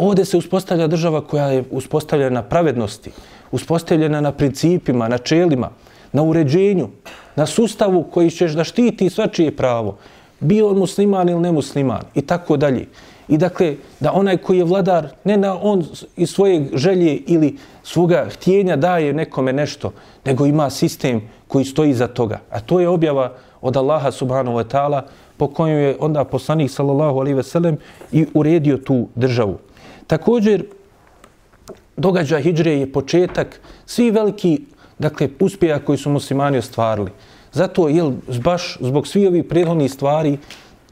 [0.00, 3.10] ovdje se uspostavlja država koja je uspostavljena na pravednosti,
[3.50, 5.70] uspostavljena na principima, na čelima,
[6.12, 6.88] na uređenju,
[7.36, 9.96] na sustavu koji ćeš da štiti svačije pravo,
[10.40, 12.86] bio on musliman ili nemusliman i tako dalje.
[13.28, 15.84] I dakle, da onaj koji je vladar, ne na on
[16.16, 19.92] iz svoje želje ili svoga htjenja daje nekome nešto,
[20.24, 22.40] nego ima sistem koji stoji za toga.
[22.50, 25.02] A to je objava od Allaha subhanahu wa ta'ala
[25.36, 27.76] po kojem je onda poslanik sallallahu alaihi ve sellem
[28.12, 29.58] i uredio tu državu.
[30.10, 30.64] Također,
[31.96, 34.60] događaj hijđre je početak svi veliki
[34.98, 37.10] dakle, uspjeha koji su muslimani ostvarili.
[37.52, 38.10] Zato je
[38.42, 40.38] baš zbog svi ovih prethodnih stvari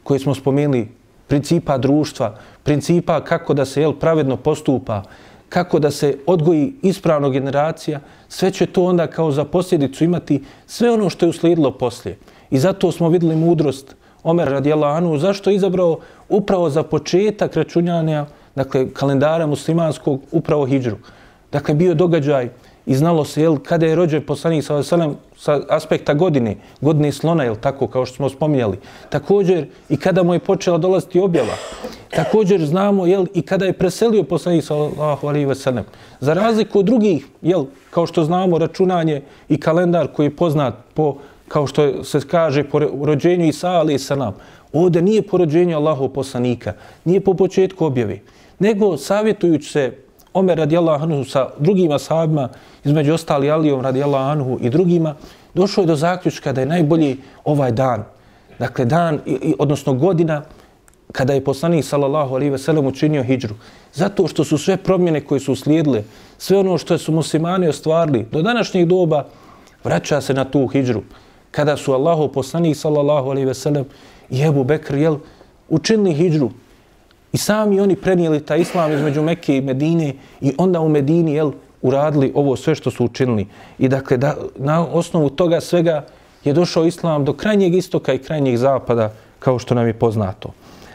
[0.02, 0.88] koje smo spomenuli,
[1.26, 5.02] principa društva, principa kako da se jel, pravedno postupa,
[5.48, 10.90] kako da se odgoji ispravno generacija, sve će to onda kao za posljedicu imati sve
[10.90, 12.18] ono što je uslijedilo poslije.
[12.50, 18.26] I zato smo vidjeli mudrost Omer radijallahu zašto je izabrao upravo za početak računjanja,
[18.58, 20.96] dakle, kalendara muslimanskog, upravo hijđru.
[21.52, 22.48] Dakle, bio događaj
[22.86, 27.44] i znalo se jel, kada je rođen poslanik sa, veselem, sa aspekta godine, godine slona,
[27.44, 28.78] jel tako, kao što smo spominjali.
[29.10, 31.54] Također i kada mu je počela dolaziti objava.
[32.16, 34.74] Također znamo jel, i kada je preselio poslanik sa
[35.22, 35.84] alaihi sellem.
[36.20, 41.16] Za razliku od drugih, jel, kao što znamo, računanje i kalendar koji je poznat po,
[41.48, 44.34] kao što se kaže, po rođenju Isa alaihi salam.
[44.72, 46.72] Ovdje nije po rođenju Allahov poslanika,
[47.04, 48.20] nije po početku objave,
[48.58, 49.92] nego savjetujući se
[50.34, 52.48] Omer radijallahu anhu sa drugim ashabima,
[52.84, 55.14] između ostali Alijom radijallahu anhu i drugima,
[55.54, 58.04] došao je do zaključka da je najbolji ovaj dan.
[58.58, 59.20] Dakle, dan,
[59.58, 60.42] odnosno godina,
[61.12, 63.54] kada je poslanik sallallahu alaihi ve sellem učinio hijđru.
[63.94, 66.02] Zato što su sve promjene koje su uslijedile,
[66.38, 69.24] sve ono što su muslimani ostvarili, do današnjih doba
[69.84, 71.02] vraća se na tu hijđru.
[71.50, 73.84] Kada su Allahu poslanik sallallahu alaihi ve sellem
[74.30, 75.16] i Ebu Bekr jel,
[75.68, 76.50] učinili hijđru,
[77.32, 81.52] I sami oni prenijeli taj islam između Mekke i Medine i onda u Medini jel,
[81.82, 83.46] uradili ovo sve što su učinili.
[83.78, 86.04] I dakle, da, na osnovu toga svega
[86.44, 90.52] je došao islam do krajnjeg istoka i krajnjeg zapada, kao što nam je poznato.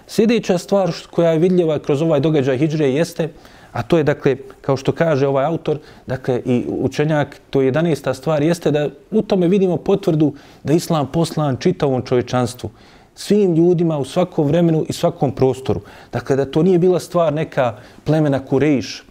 [0.07, 3.29] Sljedeća stvar koja je vidljiva kroz ovaj događaj Hidžre jeste,
[3.71, 8.13] a to je, dakle, kao što kaže ovaj autor, dakle, i učenjak, to je 11.
[8.13, 12.69] stvar, jeste da u tome vidimo potvrdu da islam poslan čitavom čovječanstvu
[13.15, 15.81] svim ljudima u svakom vremenu i svakom prostoru.
[16.11, 19.03] Dakle, da to nije bila stvar neka plemena Kurejš,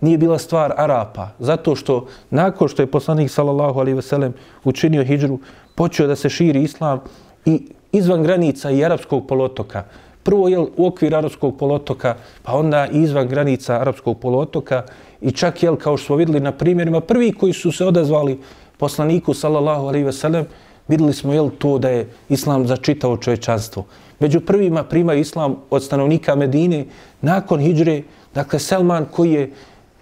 [0.00, 5.04] nije bila stvar Arapa, zato što nakon što je poslanik sallallahu alaihi ve sellem učinio
[5.04, 5.38] hijđru,
[5.74, 7.00] počeo da se širi islam
[7.44, 7.60] i
[7.92, 9.84] izvan granica i arapskog polotoka.
[10.22, 14.82] Prvo je u okvir arapskog polotoka, pa onda i izvan granica arapskog polotoka
[15.20, 18.40] i čak je kao što smo videli na primjerima, prvi koji su se odazvali
[18.78, 20.46] poslaniku sallallahu alaihi ve sellem,
[20.90, 23.84] Vidjeli smo jel to da je islam za čitavo čovečanstvo.
[24.20, 26.84] Među prvima primaju islam od stanovnika Medine
[27.20, 28.02] nakon hijđre,
[28.34, 29.50] dakle Selman koji je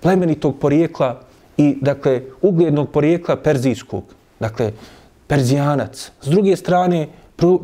[0.00, 1.20] plemenitog porijekla
[1.56, 4.04] i dakle uglednog porijekla perzijskog,
[4.40, 4.72] dakle
[5.26, 6.10] perzijanac.
[6.20, 7.08] S druge strane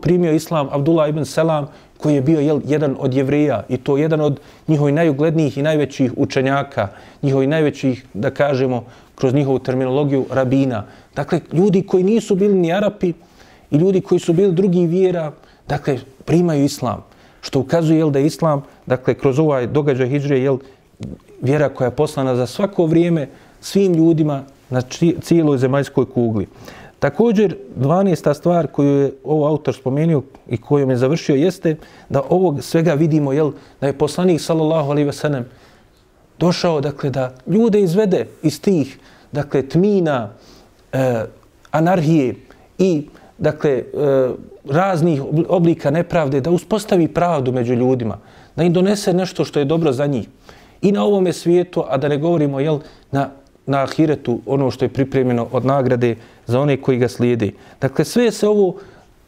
[0.01, 4.21] primio islam Abdullah ibn Selam koji je bio jel, jedan od jevreja i to jedan
[4.21, 6.89] od njihovih najuglednijih i najvećih učenjaka,
[7.23, 8.85] njihovih najvećih, da kažemo,
[9.15, 10.85] kroz njihovu terminologiju, rabina.
[11.17, 13.13] Dakle, ljudi koji nisu bili ni Arapi
[13.71, 15.33] i ljudi koji su bili drugi vjera,
[15.69, 17.05] dakle, primaju islam.
[17.41, 20.59] Što ukazuje jel, da je islam, dakle, kroz ovaj događaj hijđre, jel,
[21.43, 23.29] vjera koja je poslana za svako vrijeme
[23.61, 24.81] svim ljudima na
[25.21, 26.47] cijeloj zemaljskoj kugli.
[26.99, 28.35] Također, 12.
[28.35, 31.77] stvar koju je ovo autor spomenuo i kojom je završio jeste
[32.09, 35.45] da ovog svega vidimo, jel, da je poslanik, sallallahu alaihi sellem
[36.39, 38.99] došao, dakle, da ljude izvede iz tih,
[39.33, 40.31] dakle, tmina,
[40.93, 41.25] e,
[41.71, 42.35] anarhije
[42.79, 43.07] i,
[43.39, 43.85] dakle, e,
[44.71, 48.19] raznih oblika nepravde, da uspostavi pravdu među ljudima,
[48.57, 50.29] da im donese nešto što je dobro za njih.
[50.83, 52.79] I na ovome svijetu, a da ne govorimo, jel,
[53.11, 53.31] na
[53.67, 56.17] na ahiretu ono što je pripremljeno od nagrade
[56.47, 57.51] za one koji ga slijede.
[57.81, 58.77] Dakle, sve se ovo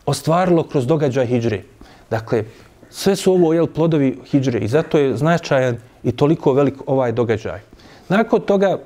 [0.06, 1.62] ostvarilo kroz događaj hijđre.
[2.10, 2.44] Dakle,
[2.90, 7.60] sve su ovo jel, plodovi hijđre i zato je značajan i toliko velik ovaj događaj.
[8.08, 8.78] Nakon toga,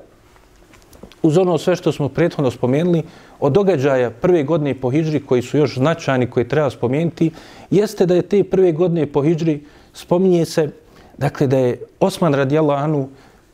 [1.23, 3.03] uz ono sve što smo prethodno spomenuli,
[3.41, 7.31] od događaja prve godine po Hidžri koji su još značajni, koji treba spomenuti,
[7.71, 9.61] jeste da je te prve godine po Hidžri
[9.93, 10.71] spominje se,
[11.19, 13.09] dakle, da je Osman radijallahu anu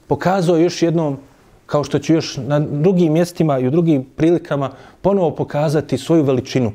[0.06, 1.18] pokazao još jednom
[1.66, 4.70] kao što će još na drugim mjestima i u drugim prilikama
[5.02, 6.72] ponovo pokazati svoju veličinu.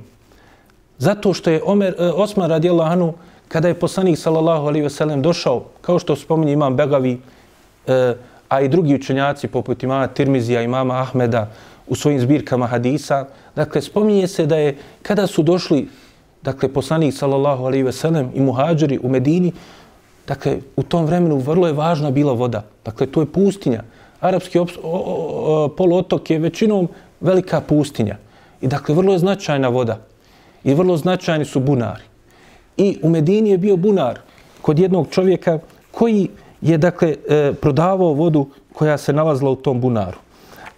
[0.98, 3.14] Zato što je Omer, eh, Osman radijallahu anhu,
[3.52, 7.20] kada je poslanik sallallahu alaihi wasallam došao, kao što spominje imam Begavi,
[7.88, 8.14] e,
[8.50, 11.50] a i drugi učenjaci poput imama Tirmizija, imama Ahmeda
[11.88, 15.88] u svojim zbirkama hadisa, dakle, spominje se da je kada su došli
[16.42, 19.52] dakle, poslanik sallallahu alaihi veselem i muhadžiri u Medini,
[20.28, 22.64] dakle, u tom vremenu vrlo je važna bila voda.
[22.86, 23.84] Dakle, to je pustinja
[24.22, 24.60] arapski
[25.78, 26.88] poluotok je većinom
[27.22, 28.18] velika pustinja.
[28.62, 29.98] I dakle, vrlo je značajna voda.
[30.64, 32.11] I vrlo značajni su bunari.
[32.82, 34.20] I u Medini je bio bunar
[34.62, 35.60] kod jednog čovjeka
[35.92, 36.30] koji
[36.62, 40.18] je, dakle, e, prodavao vodu koja se nalazila u tom bunaru.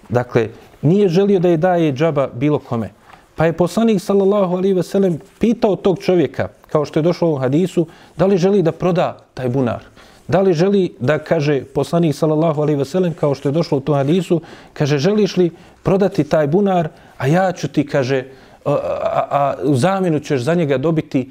[0.09, 0.49] Dakle,
[0.81, 2.89] nije želio da je daje džaba bilo kome.
[3.35, 7.37] Pa je poslanik, sallallahu alaihi ve sellem, pitao tog čovjeka, kao što je došlo u
[7.37, 7.87] hadisu,
[8.17, 9.83] da li želi da proda taj bunar.
[10.27, 13.81] Da li želi da kaže poslanik sallallahu alaihi ve sellem kao što je došlo u
[13.81, 14.41] tom hadisu,
[14.73, 15.51] kaže želiš li
[15.83, 18.25] prodati taj bunar, a ja ću ti kaže
[18.65, 21.29] a, a, a u zamjenu ćeš za njega dobiti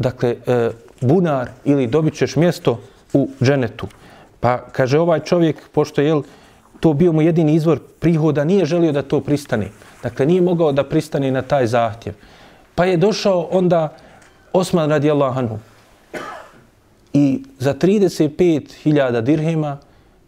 [0.00, 2.80] dakle e, bunar ili dobićeš mjesto
[3.12, 3.86] u dženetu.
[4.40, 6.22] Pa kaže ovaj čovjek pošto je
[6.80, 9.68] to bio mu jedini izvor prihoda, nije želio da to pristane.
[10.02, 12.14] Dakle nije mogao da pristane na taj zahtjev.
[12.74, 13.96] Pa je došao onda
[14.52, 15.58] Osman radijallahu anhu
[17.12, 19.78] i za 35.000 dirhema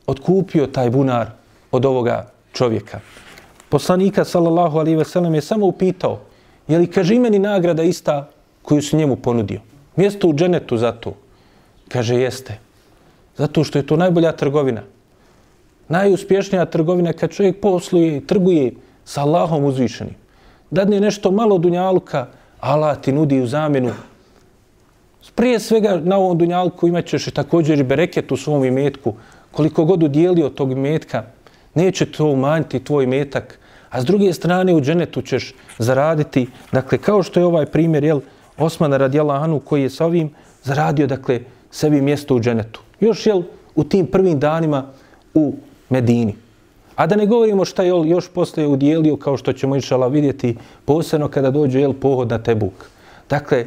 [0.06, 1.30] otkupio taj bunar
[1.70, 3.00] od ovoga čovjeka.
[3.68, 6.20] Poslanika, sallallahu alaihi ve sellem, je samo upitao,
[6.68, 8.28] je li kaži imeni nagrada ista
[8.62, 9.60] koju su njemu ponudio?
[9.96, 11.14] Mjesto u dženetu za to.
[11.88, 12.58] Kaže, jeste.
[13.36, 14.82] Zato što je to najbolja trgovina.
[15.88, 18.72] Najuspješnija trgovina kad čovjek posluje i trguje
[19.04, 20.14] sa Allahom uzvišenim.
[20.70, 22.26] Dadne nešto malo dunjalka,
[22.60, 23.92] Allah ti nudi u zamjenu
[25.34, 29.14] Prije svega na ovom dunjalku imat ćeš također i bereket u svom imetku.
[29.50, 31.24] Koliko god udjelio tog imetka,
[31.74, 33.58] neće to umanjiti tvoj imetak.
[33.90, 38.20] A s druge strane u dženetu ćeš zaraditi, dakle, kao što je ovaj primjer, jel,
[38.62, 40.30] Osmana radijallahu anhu koji je sa ovim
[40.62, 42.80] zaradio, dakle, sebi mjesto u dženetu.
[43.00, 43.42] Još, jel,
[43.74, 44.86] u tim prvim danima
[45.34, 45.54] u
[45.90, 46.34] Medini.
[46.96, 51.28] A da ne govorimo šta je još posle udjelio, kao što ćemo išala vidjeti, posebno
[51.28, 52.86] kada dođe, jel, pohod na Tebuk.
[53.28, 53.66] Dakle,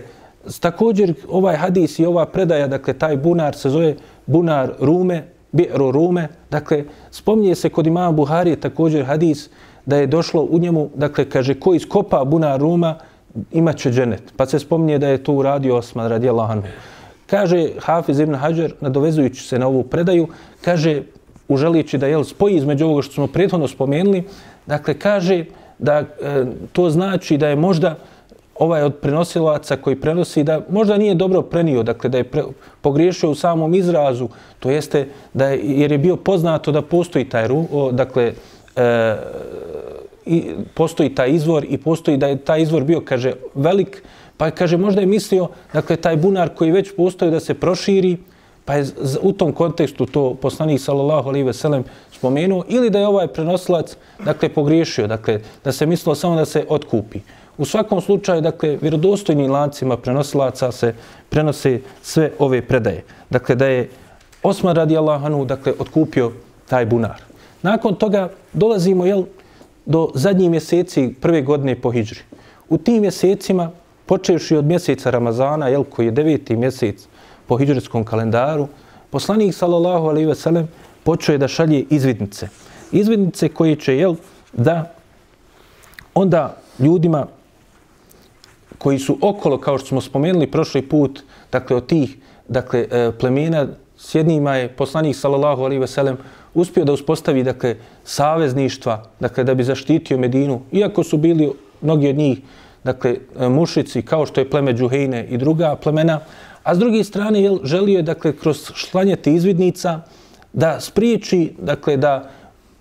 [0.60, 6.28] Također ovaj hadis i ova predaja, dakle taj bunar se zove bunar Rume, Bi'ru Rume,
[6.52, 9.50] dakle spominje se kod imama Buhari također hadis
[9.86, 12.98] da je došlo u njemu, dakle kaže ko iskopa bunar Ruma
[13.52, 14.34] imat će dženet.
[14.38, 16.68] Pa se spominje da je to uradio Osman radijallahu anhu.
[17.26, 20.28] Kaže Hafiz ibn Hajar, nadovezujući se na ovu predaju,
[20.62, 21.02] kaže,
[21.48, 24.24] uželići da jel, spoji između ovoga što smo prethodno spomenuli,
[24.66, 25.46] dakle, kaže
[25.80, 26.06] da e,
[26.72, 27.96] to znači da je možda
[28.56, 32.44] ovaj od prenosilaca koji prenosi da možda nije dobro prenio, dakle da je pre,
[32.82, 37.48] pogriješio u samom izrazu, to jeste da je, jer je bio poznato da postoji taj
[37.48, 38.34] ru, o, dakle
[38.76, 39.16] e,
[40.26, 44.04] i postoji taj izvor i postoji da je taj izvor bio kaže velik,
[44.38, 48.18] pa kaže možda je mislio dakle taj bunar koji već postoji da se proširi,
[48.66, 48.86] pa je
[49.22, 53.96] u tom kontekstu to poslanik sallallahu alejhi ve sellem spomenuo, ili da je ovaj prenosilac
[54.26, 57.20] dakle, pogriješio, dakle, da se mislilo samo da se otkupi.
[57.58, 60.94] U svakom slučaju, dakle, vjerodostojnim lancima prenosilaca se
[61.30, 63.04] prenose sve ove predaje.
[63.30, 63.90] Dakle, da je
[64.44, 66.32] Osman radi Allahanu, dakle, otkupio
[66.70, 67.22] taj bunar.
[67.62, 69.24] Nakon toga dolazimo, jel,
[69.86, 72.20] do zadnjih mjeseci prve godine po Hidžri.
[72.70, 73.72] U tim mjesecima,
[74.06, 77.08] počevši od mjeseca Ramazana, jel, koji je deveti mjesec
[77.48, 78.68] po hidžrijskom kalendaru,
[79.10, 80.68] poslanik, sallallahu alaihi ve sellem,
[81.04, 82.48] počeo je da šalje izvidnice.
[82.92, 84.16] Izvidnice koje će, jel,
[84.54, 84.94] da
[86.14, 87.28] onda ljudima
[88.78, 92.18] koji su okolo, kao što smo spomenuli prošli put, dakle, od tih
[92.48, 93.68] dakle, e, plemena,
[93.98, 96.18] s jednima je poslanik, sallallahu alaihi ve sellem,
[96.56, 102.16] uspio da uspostavi, dakle, savezništva, dakle, da bi zaštitio Medinu, iako su bili mnogi od
[102.16, 102.40] njih,
[102.84, 103.18] dakle,
[103.50, 106.20] mušici, kao što je pleme Džuhejne i druga plemena,
[106.64, 110.02] a s druge strane, jel, želio je, dakle, kroz šlanjete izvidnica,
[110.54, 112.14] da spriječi, dakle, da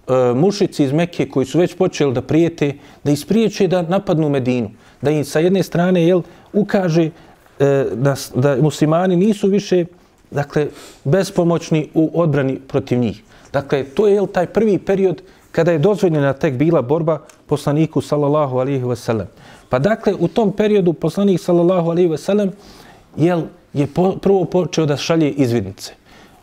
[0.08, 2.72] e, mušici iz Mekke koji su već počeli da prijete,
[3.04, 4.70] da ispriječe da napadnu Medinu.
[5.02, 7.10] Da im sa jedne strane, jel, ukaže e,
[7.94, 9.84] da, da muslimani nisu više,
[10.30, 10.68] dakle,
[11.04, 13.22] bespomoćni u odbrani protiv njih.
[13.54, 18.58] Dakle, to je, jel, taj prvi period kada je dozvoljena tek bila borba poslaniku, sallallahu
[18.58, 19.26] alaihi wasallam.
[19.68, 22.50] Pa dakle, u tom periodu poslanik, sallallahu alaihi wasallam,
[23.16, 25.92] jel, je po, prvo počeo da šalje izvidnice.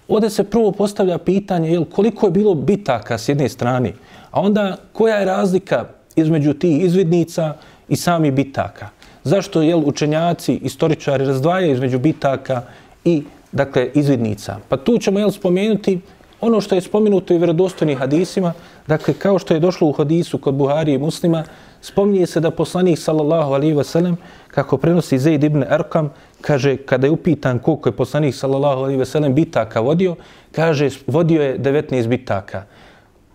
[0.08, 3.93] Ovdje se prvo postavlja pitanje jel, koliko je bilo bitaka s jedne strane,
[4.32, 7.54] a onda koja je razlika između tih izvidnica
[7.89, 8.89] i sami bitaka.
[9.24, 12.62] Zašto jel, učenjaci, istoričari razdvajaju između bitaka
[13.06, 14.58] i dakle, izvidnica?
[14.69, 16.00] Pa tu ćemo jel, spomenuti
[16.42, 18.54] ono što je spomenuto i vjerodostojnim hadisima,
[18.88, 21.44] dakle kao što je došlo u hadisu kod Buhari i muslima,
[21.82, 26.10] spominje se da poslanik sallallahu alaihi wa sallam, kako prenosi Zaid ibn Arkam,
[26.42, 30.16] kaže, kada je upitan koliko je poslanik sallallahu alaihi wasallam bitaka vodio,
[30.52, 32.64] kaže, vodio je 19 bitaka.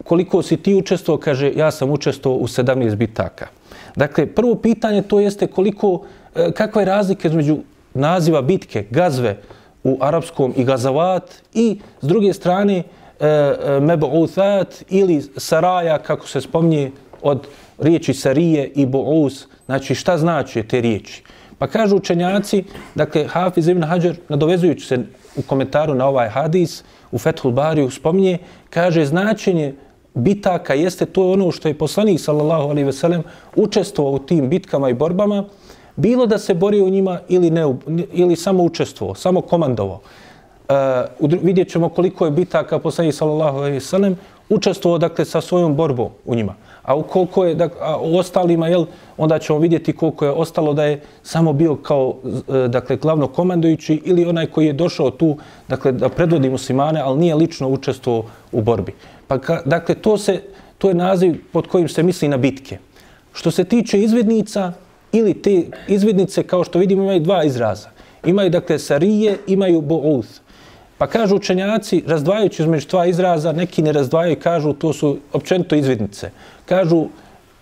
[0.04, 3.46] Koliko si ti učestvovao, kaže, ja sam učestvovao u 17 bitaka.
[3.96, 6.02] Dakle, prvo pitanje to jeste koliko,
[6.34, 7.58] e, kakva je razlika između
[7.94, 9.36] naziva bitke, gazve
[9.86, 12.82] u arapskom i gazavat i s druge strane e,
[13.20, 16.90] e, meb'uthat ili saraja, kako se spomnije
[17.22, 17.46] od
[17.78, 21.22] riječi sarije i bu'us, znači šta znači te riječi.
[21.58, 24.98] Pa kažu učenjaci, dakle, Hafiz ibn Hajar, nadovezujući se
[25.36, 28.38] u komentaru na ovaj hadis, u Fethul Bariju spominje,
[28.70, 29.74] kaže značenje
[30.14, 33.22] bitaka jeste to ono što je poslanik, sallallahu alaihi veselem,
[33.56, 35.44] učestvovao u tim bitkama i borbama,
[35.96, 37.74] bilo da se borio u njima ili, ne,
[38.12, 40.00] ili samo učestvovao, samo komandovao.
[41.20, 44.16] Uh, vidjet ćemo koliko je bitaka poslanik, sallallahu alaihi sallam
[44.48, 46.54] učestvovao, dakle, sa svojom borbom u njima
[46.86, 50.74] a u koliko je, dakle, a u ostalima, jel, onda ćemo vidjeti koliko je ostalo
[50.74, 52.14] da je samo bio kao,
[52.48, 55.36] e, dakle, glavno komandujući ili onaj koji je došao tu,
[55.68, 58.94] dakle, da predvodi muslimane, ali nije lično učestvovao u borbi.
[59.26, 60.42] Pa, ka, dakle, to, se,
[60.78, 62.78] to je naziv pod kojim se misli na bitke.
[63.32, 64.72] Što se tiče izvednica
[65.16, 67.88] ili te izvednice, kao što vidimo, imaju dva izraza.
[68.26, 70.40] Imaju, dakle, sarije, imaju bo'uth.
[70.98, 76.30] Pa kažu učenjaci, razdvajajući između dva izraza, neki ne razdvajaju, kažu to su općenito izvidnice.
[76.66, 77.06] Kažu,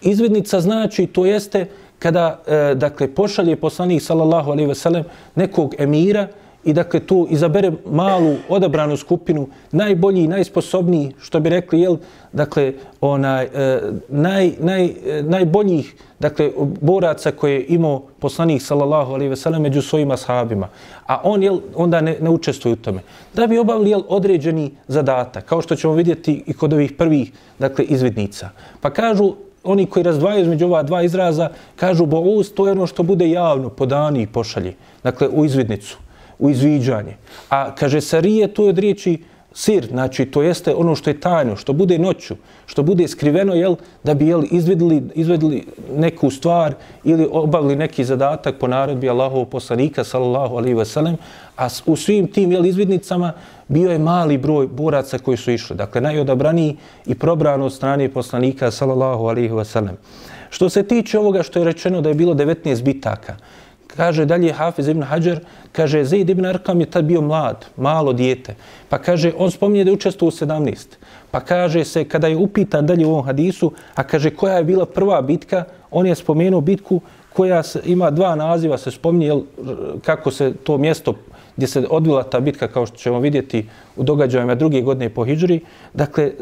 [0.03, 1.67] izvidnica znači, to jeste
[1.99, 6.29] kada, e, dakle, pošalje poslanik, sallallahu alaihi ve sellem, nekog emira,
[6.64, 11.96] i dakle tu izabere malu odabranu skupinu najbolji i najsposobniji što bi rekli jel
[12.33, 16.50] dakle onaj e, naj, naj, e, najboljih dakle
[16.81, 20.68] boraca koje je imao poslanik sallallahu alejhi ve sellem među svojim ashabima.
[21.07, 23.00] A on jel onda ne, ne učestvuje u tome.
[23.35, 27.85] Da bi obavili jel određeni zadatak kao što ćemo vidjeti i kod ovih prvih dakle
[27.85, 28.50] izvidnica.
[28.81, 33.03] Pa kažu oni koji razdvajaju između ova dva izraza kažu bo to je ono što
[33.03, 36.04] bude javno podani i pošalji, dakle u izvidnicu
[36.38, 37.16] u izviđanje.
[37.51, 39.18] A kaže sarije, to je od riječi
[39.55, 42.35] sir, znači to jeste ono što je tajno, što bude noću,
[42.66, 45.66] što bude skriveno, jel, da bi jel, izvedli, izvedli
[45.97, 51.16] neku stvar ili obavili neki zadatak po narodbi Allahovog poslanika, sallallahu alaihi wasallam,
[51.57, 53.33] a u svim tim jel, izvidnicama
[53.68, 55.77] bio je mali broj boraca koji su išli.
[55.77, 59.94] Dakle, najodabraniji i probrano od strane poslanika, sallallahu alaihi wasallam.
[60.51, 63.37] Što se tiče ovoga što je rečeno da je bilo 19 bitaka,
[63.97, 65.41] kaže dalje Hafiz ibn Hajar,
[65.73, 68.55] kaže Zaid ibn Arkam je tad bio mlad, malo dijete.
[68.89, 70.97] Pa kaže, on spominje da je učestvo u 17.
[71.31, 74.87] Pa kaže se, kada je upitan dalje u ovom hadisu, a kaže koja je bila
[74.87, 77.01] prva bitka, on je spomenuo bitku
[77.33, 79.40] koja se, ima dva naziva, se spominje jel,
[80.05, 81.15] kako se to mjesto
[81.57, 83.67] gdje se odvila ta bitka, kao što ćemo vidjeti
[83.97, 85.61] u događajima druge godine po Hidžri.
[85.95, 86.33] Dakle, e,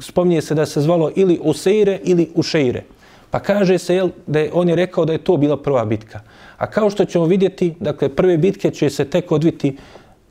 [0.00, 2.82] spominje se da se zvalo ili Useire ili Ušeire.
[3.30, 6.20] Pa kaže se jel, da je, on je rekao da je to bila prva bitka.
[6.62, 9.76] A kao što ćemo vidjeti, dakle, prve bitke će se tek odviti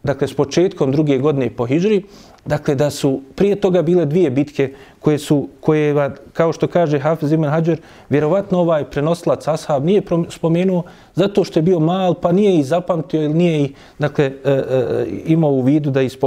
[0.04, 2.04] dakle s početkom druge godine po Hidžri,
[2.46, 7.32] dakle da su prije toga bile dvije bitke koje su, koje kao što kaže Hafiz
[7.32, 7.78] Ibn Hajar,
[8.10, 10.84] vjerovatno ovaj prenosilac Ashab nije spomenuo
[11.16, 14.52] zato što je bio mal, pa nije i zapamtio ili nije i dakle, e, e,
[14.52, 16.18] e imao u vidu da ih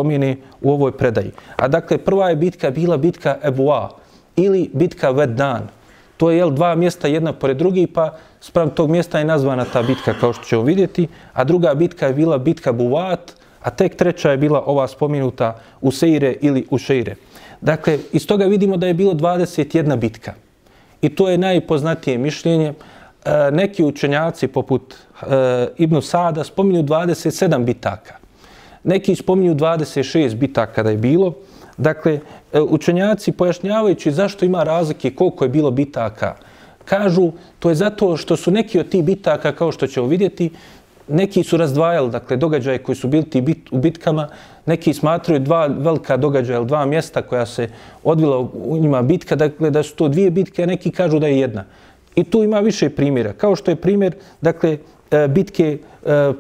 [0.63, 1.31] u ovoj predaji.
[1.57, 3.89] A dakle, prva je bitka bila bitka Ebu'a
[4.37, 5.69] ili bitka Veddan,
[6.25, 9.83] To je jel, dva mjesta jedna pored drugi, pa sprem tog mjesta je nazvana ta
[9.83, 11.09] bitka kao što ćemo vidjeti.
[11.33, 15.93] A druga bitka je bila bitka Buvat, a tek treća je bila ova spomenuta u
[15.93, 17.15] Seire ili u Šeire.
[17.61, 20.35] Dakle, iz toga vidimo da je bilo 21 bitka.
[21.03, 22.73] I to je najpoznatije mišljenje.
[23.25, 25.27] E, neki učenjaci poput e,
[25.77, 28.24] Ibnu Sada spominju 27 bitaka.
[28.85, 31.35] Neki spominju 26 bitaka da je bilo.
[31.77, 32.21] Dakle,
[32.53, 36.35] e, učenjaci pojašnjavajući zašto ima razlike koliko je bilo bitaka,
[36.85, 40.51] kažu to je zato što su neki od tih bitaka, kao što ćemo vidjeti,
[41.09, 44.29] neki su razdvajali dakle, događaje koji su bili bit, u bitkama,
[44.67, 47.69] neki smatraju dva velika događaja ili dva mjesta koja se
[48.05, 51.41] odvila u njima bitka, dakle da su to dvije bitke, a neki kažu da je
[51.41, 51.65] jedna.
[52.15, 53.33] I tu ima više primjera.
[53.33, 54.79] Kao što je primjer dakle,
[55.11, 56.33] e, bitke e,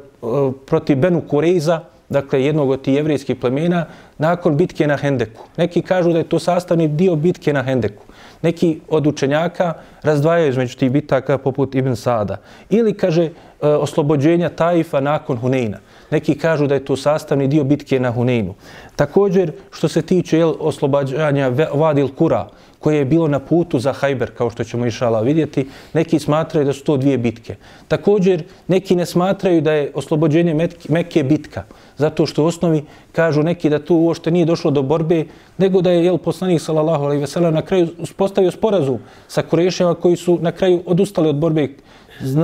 [0.66, 3.86] protiv Benu Kureza, dakle jednog od tih jevrijskih plemena,
[4.18, 5.44] nakon bitke na Hendeku.
[5.56, 8.04] Neki kažu da je to sastavni dio bitke na Hendeku.
[8.42, 12.36] Neki od učenjaka razdvajaju između tih bitaka poput Ibn Sada.
[12.70, 13.30] Ili kaže e,
[13.68, 15.78] oslobođenja Taifa nakon Huneina.
[16.10, 18.54] Neki kažu da je to sastavni dio bitke na Huneinu.
[18.96, 22.48] Također, što se tiče jel, oslobađanja Vadil Kura,
[22.84, 25.64] koje je bilo na putu za Hajber, kao što ćemo išala vidjeti,
[25.94, 27.54] neki smatraju da su to dvije bitke.
[27.88, 31.62] Također, neki ne smatraju da je oslobođenje Mekke bitka,
[31.96, 32.82] zato što u osnovi
[33.12, 35.24] kažu neki da tu uošte nije došlo do borbe,
[35.58, 40.16] nego da je jel, poslanik sallallahu alaihi ve na kraju uspostavio sporazum sa Kureševa koji
[40.16, 41.68] su na kraju odustali od borbe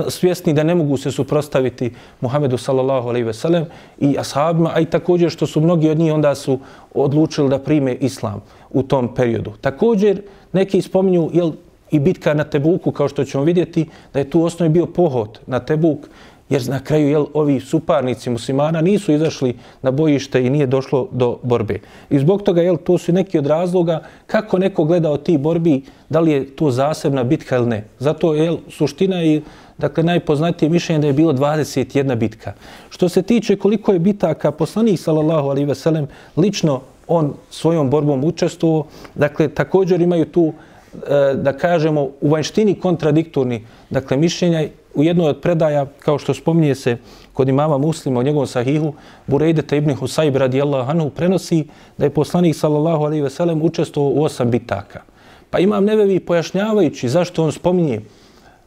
[0.09, 1.91] svjesni da ne mogu se suprostaviti
[2.21, 3.65] Muhammedu sallallahu alejhi ve sellem
[3.99, 6.59] i ashabima, a i također što su mnogi od njih onda su
[6.93, 9.51] odlučili da prime islam u tom periodu.
[9.61, 10.21] Također
[10.53, 11.51] neki spominju jel,
[11.91, 15.59] i bitka na Tebuku, kao što ćemo vidjeti, da je tu osnovi bio pohod na
[15.59, 16.07] Tebuk,
[16.51, 21.37] jer na kraju jel, ovi suparnici muslimana nisu izašli na bojište i nije došlo do
[21.43, 21.79] borbe.
[22.09, 25.81] I zbog toga jel, to su neki od razloga kako neko gleda od tih borbi,
[26.09, 27.83] da li je to zasebna bitka ili ne.
[27.99, 29.41] Zato je suština i
[29.77, 32.53] dakle, najpoznatije mišljenje da je bilo 21 bitka.
[32.89, 36.07] Što se tiče koliko je bitaka poslanih, sallallahu alaihi ve sellem,
[36.37, 40.53] lično on svojom borbom učestvovao, dakle, također imaju tu,
[40.93, 46.75] e, da kažemo, u vanjštini kontradiktorni, dakle, mišljenja u jednoj od predaja, kao što spominje
[46.75, 46.97] se
[47.33, 48.93] kod imama muslima u njegovom sahihu,
[49.27, 51.67] Burejdeta ibn Husayb radijallahu anhu prenosi
[51.97, 55.01] da je poslanik sallallahu alaihi ve sellem učestvovao u osam bitaka.
[55.49, 58.01] Pa imam nevevi pojašnjavajući zašto on spominje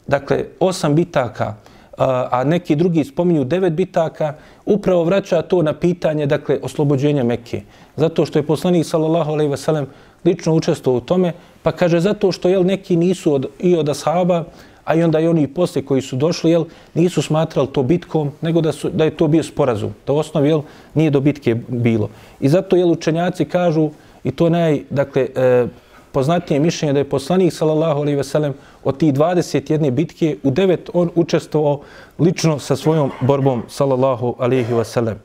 [0.07, 1.53] dakle, osam bitaka,
[1.97, 4.33] a neki drugi spominju devet bitaka,
[4.65, 7.61] upravo vraća to na pitanje, dakle, oslobođenja Mekke.
[7.95, 9.87] Zato što je poslanik, sallallahu alaihi ve sellem,
[10.25, 11.33] lično učestvovao u tome,
[11.63, 14.43] pa kaže zato što jel, neki nisu od, i od ashaba,
[14.85, 18.61] a i onda i oni poslije koji su došli, jel, nisu smatrali to bitkom, nego
[18.61, 19.93] da, su, da je to bio sporazum.
[20.07, 20.61] Da u osnovi jel,
[20.93, 22.09] nije do bitke bilo.
[22.39, 23.89] I zato jel, učenjaci kažu,
[24.23, 25.67] i to naj, dakle, e,
[26.15, 28.53] poznatije mišljenje da je poslanik sallallahu alejhi ve sellem
[28.83, 31.81] od tih 21 bitke u devet on učestvovao
[32.19, 35.19] lično sa svojom borbom sallallahu alejhi ve sellem.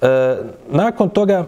[0.00, 0.36] E,
[0.70, 1.44] nakon toga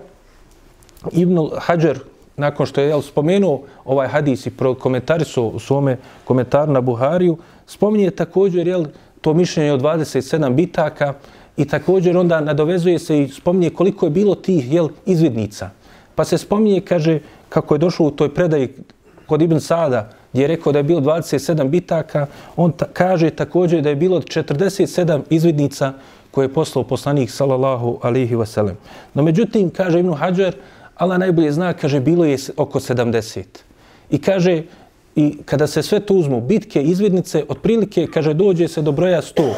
[1.12, 1.99] Ibn Hajar
[2.36, 7.36] nakon što je jel, spomenuo ovaj hadis i prokomentarisao u svome komentaru na Buhariju,
[7.66, 8.86] spominje također jel,
[9.20, 11.14] to mišljenje od 27 bitaka
[11.57, 15.70] i također onda nadovezuje se i spominje koliko je bilo tih jel, izvidnica.
[16.14, 18.68] Pa se spominje, kaže, kako je došlo u toj predaji
[19.26, 23.82] kod Ibn Sada, gdje je rekao da je bilo 27 bitaka, on ta, kaže također
[23.82, 25.92] da je bilo 47 izvidnica
[26.30, 28.74] koje je poslao poslanik sallallahu alihi wasallam.
[29.14, 30.54] No međutim, kaže Ibn Hajar,
[30.96, 33.42] Allah najbolje zna, kaže, bilo je oko 70.
[34.10, 34.62] I kaže,
[35.16, 39.52] i kada se sve to uzmu, bitke, izvidnice, otprilike, kaže, dođe se do broja 100.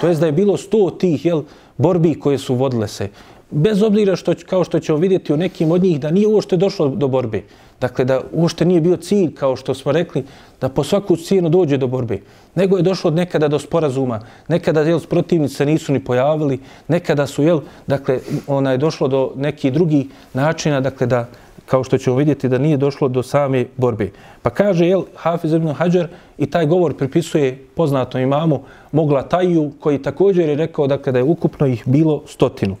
[0.00, 1.42] To jest da je bilo 100 tih jel,
[1.76, 3.08] borbi koje su vodile se
[3.50, 6.88] bez obzira što, kao što ćemo vidjeti u nekim od njih, da nije uošte došlo
[6.88, 7.42] do borbe.
[7.80, 10.24] Dakle, da uošte nije bio cilj, kao što smo rekli,
[10.60, 12.20] da po svaku cijenu dođe do borbe.
[12.54, 17.60] Nego je došlo nekada do sporazuma, nekada jel, protivnice nisu ni pojavili, nekada su, jel,
[17.86, 21.28] dakle, ona je došlo do nekih drugih načina, dakle, da,
[21.66, 24.10] kao što ćemo vidjeti, da nije došlo do same borbe.
[24.42, 30.02] Pa kaže, jel, Hafiz ibn Hajar i taj govor pripisuje poznatom imamu Mogla Taju, koji
[30.02, 32.76] također je rekao, dakle, da je ukupno ih bilo stotinu.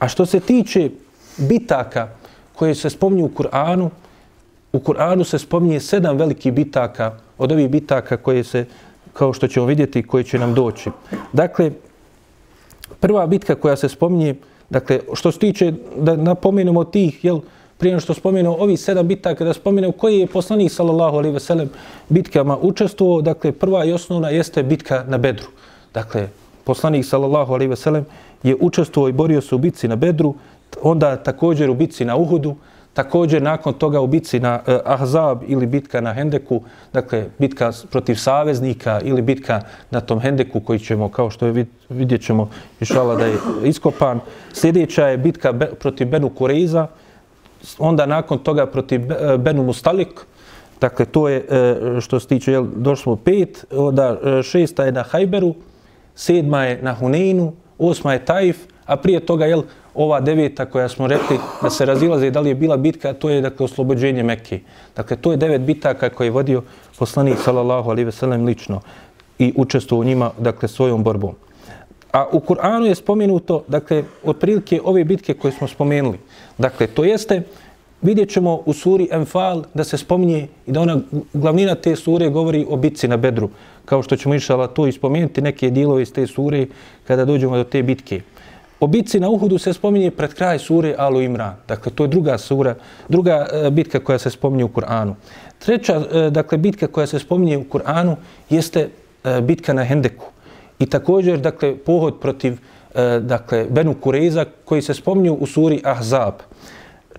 [0.00, 0.90] A što se tiče
[1.36, 2.08] bitaka
[2.54, 3.88] koje se spominju u Kur'anu,
[4.72, 8.64] u Kur'anu se spominje sedam velikih bitaka od ovih bitaka koje se,
[9.12, 10.90] kao što ćemo vidjeti, koje će nam doći.
[11.32, 11.70] Dakle,
[13.00, 14.34] prva bitka koja se spominje,
[14.70, 17.40] Dakle, što se tiče da napomenemo tih, jel,
[17.78, 21.70] prije što spomenuo ovi sedam bitaka, da spomenuo koji je poslanik sallallahu alaihi ve sellem
[22.08, 25.46] bitkama učestvovao, dakle, prva i osnovna jeste bitka na Bedru.
[25.94, 26.28] Dakle,
[26.64, 28.06] poslanik sallallahu alaihi ve sellem
[28.42, 30.34] je učestvovao i borio se u bitci na Bedru,
[30.82, 32.56] onda također u bitci na Uhudu,
[32.94, 36.62] također nakon toga u bitci na eh, Ahzab ili bitka na Hendeku,
[36.92, 39.60] dakle bitka protiv saveznika ili bitka
[39.90, 44.20] na tom Hendeku koji ćemo, kao što je vid, vidjet ćemo, išala da je iskopan.
[44.52, 46.86] Sljedeća je bitka be, protiv Benu Kureiza,
[47.78, 50.08] onda nakon toga protiv uh, Benu Mustalik,
[50.80, 54.92] dakle to je eh, što se tiče, jel, došli smo pet, onda eh, šesta je
[54.92, 55.54] na Hajberu,
[56.14, 57.52] sedma je na Huneinu,
[57.88, 58.56] osma je Taif,
[58.86, 59.62] a prije toga, jel,
[59.94, 63.40] ova deveta koja smo rekli da se razilaze da li je bila bitka, to je
[63.40, 64.60] dakle oslobođenje Mekke.
[64.96, 66.62] Dakle, to je devet bitaka koje je vodio
[66.98, 68.80] poslanik sallallahu alaihi ve sellem lično
[69.38, 71.34] i učestvovao u njima dakle svojom borbom.
[72.12, 76.18] A u Kur'anu je spomenuto, dakle, otprilike ove bitke koje smo spomenuli.
[76.58, 77.42] Dakle, to jeste,
[78.02, 81.00] vidjet ćemo u suri Enfal da se spominje i da ona
[81.32, 83.50] glavnina te sure govori o bitci na Bedru.
[83.84, 86.66] Kao što ćemo išala to ispomenuti neke dijelove iz te sure
[87.06, 88.20] kada dođemo do te bitke.
[88.80, 91.54] O bitci na Uhudu se spominje pred kraj sure Alu Imran.
[91.68, 92.74] Dakle, to je druga sura,
[93.08, 95.14] druga e, bitka koja se spominje u Kur'anu.
[95.58, 98.16] Treća, e, dakle, bitka koja se spominje u Kur'anu
[98.50, 98.88] jeste
[99.24, 100.26] e, bitka na Hendeku.
[100.78, 102.58] I također, dakle, pohod protiv
[103.20, 106.34] dakle, Benu Kureza koji se spominju u suri Ahzab.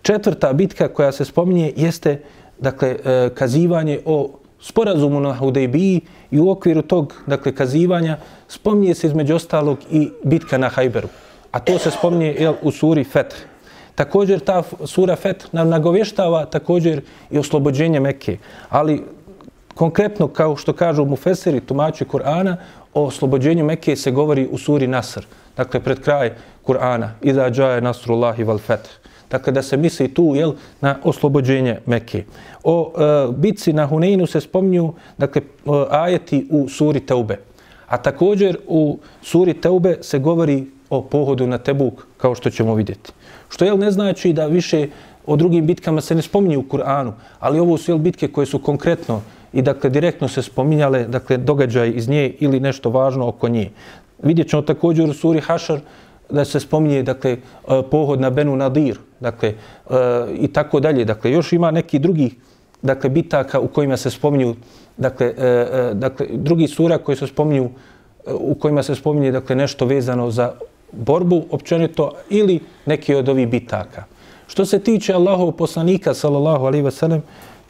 [0.02, 2.22] Četvrta bitka koja se spominje jeste,
[2.60, 4.30] dakle, e, kazivanje o
[4.60, 10.58] sporazumu na Hudejbiji i u okviru tog, dakle, kazivanja spominje se između ostalog i bitka
[10.58, 11.08] na Hajberu
[11.52, 13.36] a to se spominje jel, u suri Fetr.
[13.96, 18.38] Također ta sura Fetr nam nagovještava također i oslobođenje Mekke.
[18.70, 19.04] Ali
[19.76, 22.56] konkretno, kao što kažu Mufeseri, tumači Kur'ana,
[22.94, 25.26] o oslobođenju Mekke se govori u suri Nasr.
[25.58, 26.34] Dakle, pred kraj
[26.66, 27.10] Kur'ana.
[27.22, 29.01] Iza džaje nasrullahi val Fetr.
[29.32, 32.24] Dakle, da se misli tu jel, na oslobođenje Mekke.
[32.64, 37.38] O e, bitci na Huneinu se spominju dakle, e, ajeti u suri Teube.
[37.88, 43.12] A također u suri Teube se govori o pohodu na Tebuk, kao što ćemo vidjeti.
[43.50, 44.88] Što jel ne znači da više
[45.26, 48.60] o drugim bitkama se ne spominje u Kur'anu, ali ovo su jel bitke koje su
[48.60, 49.22] konkretno
[49.54, 53.70] i dakle direktno se spominjale, dakle događaj iz nje ili nešto važno oko nje.
[54.24, 55.80] Vidjet ćemo također u suri Hašar
[56.32, 57.38] da se spominje dakle, e,
[57.92, 59.56] pohod na Benu Nadir, dakle, e,
[60.36, 61.06] i tako dalje.
[61.06, 62.32] Dakle, još ima neki drugi
[62.82, 64.56] dakle, bitaka u kojima se spominju,
[64.98, 67.70] dakle, e, dakle, drugi sura koji se spominju,
[68.28, 70.54] u kojima se spominje dakle, nešto vezano za
[70.92, 74.04] borbu općenito ili neki od ovih bitaka.
[74.48, 77.22] Što se tiče Allahov poslanika, sallallahu alejhi ve sellem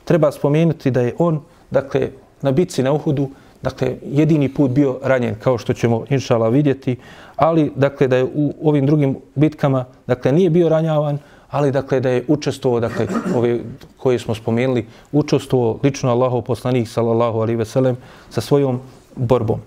[0.06, 1.42] treba spomenuti da je on,
[1.72, 2.10] dakle,
[2.42, 3.30] na bitci na Uhudu,
[3.62, 6.96] dakle, jedini put bio ranjen, kao što ćemo, inšala, vidjeti,
[7.36, 11.18] ali, dakle, da je u ovim drugim bitkama, dakle, nije bio ranjavan,
[11.50, 13.60] ali, dakle, da je učestvovao, dakle, ove
[13.98, 17.98] koje smo spomenuli, učestvovao lično Allahov poslanik, sallallahu alaihi ve sellem
[18.30, 18.80] sa svojom
[19.16, 19.60] borbom.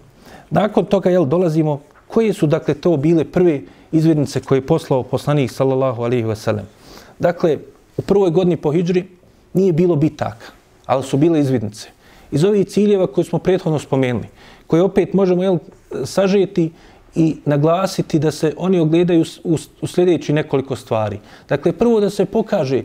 [0.51, 3.61] Nakon toga, jel, dolazimo koje su dakle to bile prve
[3.92, 6.66] izvednice koje je poslao poslanik sallallahu alejhi ve sellem.
[7.18, 7.59] Dakle,
[7.97, 9.05] u prvoj godini po hidžri
[9.53, 10.47] nije bilo bitaka,
[10.86, 11.93] ali su bile izvidnice.
[12.35, 14.26] Iz ovih ciljeva koje smo prethodno spomenuli,
[14.66, 15.59] koje opet možemo jel,
[16.05, 16.72] sažeti
[17.14, 21.18] i naglasiti da se oni ogledaju u, u sljedeći nekoliko stvari.
[21.49, 22.82] Dakle, prvo da se pokaže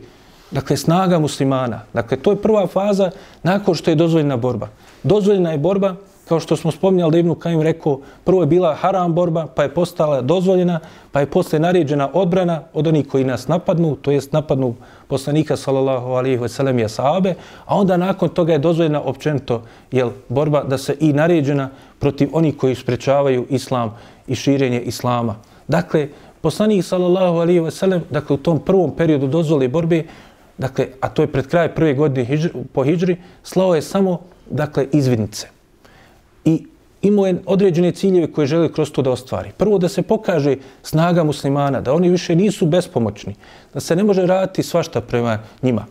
[0.52, 1.82] dakle, snaga muslimana.
[1.94, 3.12] Dakle, to je prva faza
[3.44, 4.70] nakon što je dozvoljena borba.
[5.04, 5.96] Dozvoljena je borba
[6.30, 9.74] kao što smo spominjali da Ibnu Kajim rekao, prvo je bila haram borba, pa je
[9.74, 10.80] postala dozvoljena,
[11.12, 14.76] pa je posle naređena odbrana od onih koji nas napadnu, to jest napadnu
[15.08, 17.34] poslanika sallallahu alihi wasallam i ashabe,
[17.66, 19.62] a onda nakon toga je dozvoljena općenito
[19.92, 21.70] jel, borba da se i naređena
[22.00, 25.36] protiv onih koji sprečavaju islam i širenje islama.
[25.68, 26.08] Dakle,
[26.42, 30.04] poslanik sallallahu alihi wasallam, dakle u tom prvom periodu dozvole borbe,
[30.58, 34.20] dakle, a to je pred kraj prve godine hijđri, po hijđri, slao je samo
[34.50, 35.59] dakle, izvidnice
[36.46, 36.66] i
[37.02, 39.52] imao je određene ciljeve koje žele kroz to da ostvari.
[39.58, 43.36] Prvo da se pokaže snaga muslimana, da oni više nisu bespomoćni,
[43.74, 45.86] da se ne može raditi svašta prema njima.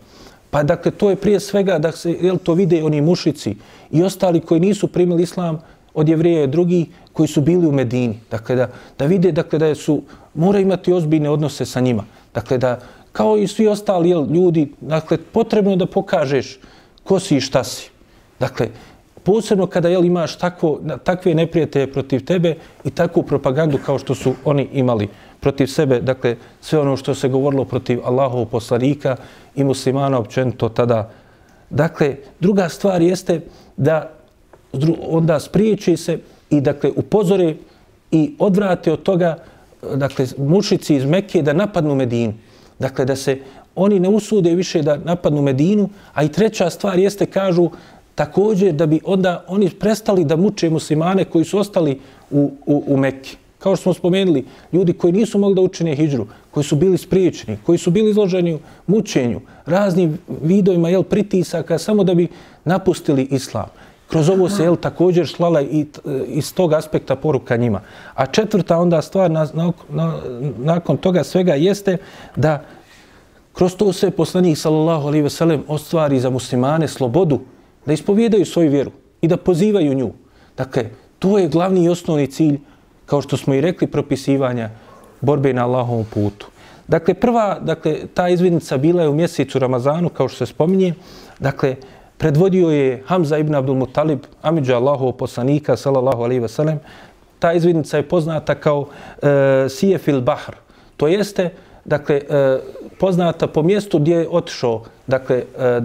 [0.50, 3.56] Pa dakle, to je prije svega da se jel, to vide oni mušici
[3.90, 5.60] i ostali koji nisu primili islam
[5.94, 8.20] od jevreja i drugi koji su bili u Medini.
[8.30, 8.68] Dakle, da,
[8.98, 10.02] da vide dakle, da su,
[10.34, 12.04] mora imati ozbiljne odnose sa njima.
[12.34, 12.80] Dakle, da
[13.12, 16.58] kao i svi ostali jel, ljudi, dakle, potrebno da pokažeš
[17.04, 17.90] ko si i šta si.
[18.40, 18.68] Dakle,
[19.24, 22.54] posebno kada jel, imaš takvo, takve neprijatelje protiv tebe
[22.84, 25.08] i takvu propagandu kao što su oni imali
[25.40, 29.16] protiv sebe, dakle sve ono što se govorilo protiv Allahov poslanika
[29.56, 31.10] i muslimana općenito tada.
[31.70, 33.40] Dakle, druga stvar jeste
[33.76, 34.10] da
[35.08, 36.18] onda spriječi se
[36.50, 37.54] i dakle upozore
[38.10, 39.36] i odvrate od toga
[39.94, 42.34] dakle, mušici iz Mekke da napadnu Medinu.
[42.78, 43.38] Dakle, da se
[43.74, 47.70] oni ne usude više da napadnu Medinu, a i treća stvar jeste, kažu,
[48.18, 52.00] također da bi onda oni prestali da muče muslimane koji su ostali
[52.30, 53.36] u, u, u Mekke.
[53.58, 57.58] Kao što smo spomenuli, ljudi koji nisu mogli da učine hijđru, koji su bili spriječeni,
[57.66, 62.26] koji su bili izloženi mučenju, raznim vidovima jel, pritisaka, samo da bi
[62.64, 63.66] napustili islam.
[64.08, 65.86] Kroz ovo se jel, također slala i
[66.26, 67.80] iz tog aspekta poruka njima.
[68.14, 70.18] A četvrta onda stvar na, na, na,
[70.58, 71.96] nakon toga svega jeste
[72.36, 72.64] da
[73.52, 77.40] kroz to se poslanik sallallahu alaihi ve sellem ostvari za muslimane slobodu
[77.88, 80.10] da ispovjedaju svoju vjeru i da pozivaju nju.
[80.56, 82.58] Dakle, to je glavni i osnovni cilj,
[83.06, 84.70] kao što smo i rekli, propisivanja
[85.20, 86.50] borbe na Allahovom putu.
[86.88, 90.94] Dakle, prva, dakle, ta izvidnica bila je u mjesecu Ramazanu, kao što se spominje.
[91.38, 91.76] Dakle,
[92.18, 96.80] predvodio je Hamza ibn Abdul Muttalib, Amidža Allahov poslanika, sallallahu alaihi ve sellem.
[97.38, 98.88] Ta izvidnica je poznata kao
[99.22, 100.60] e, Sijefil Bahr.
[100.96, 101.50] To jeste,
[101.88, 102.58] dakle, e,
[102.98, 105.80] poznata po mjestu gdje je otišao dakle, e, e,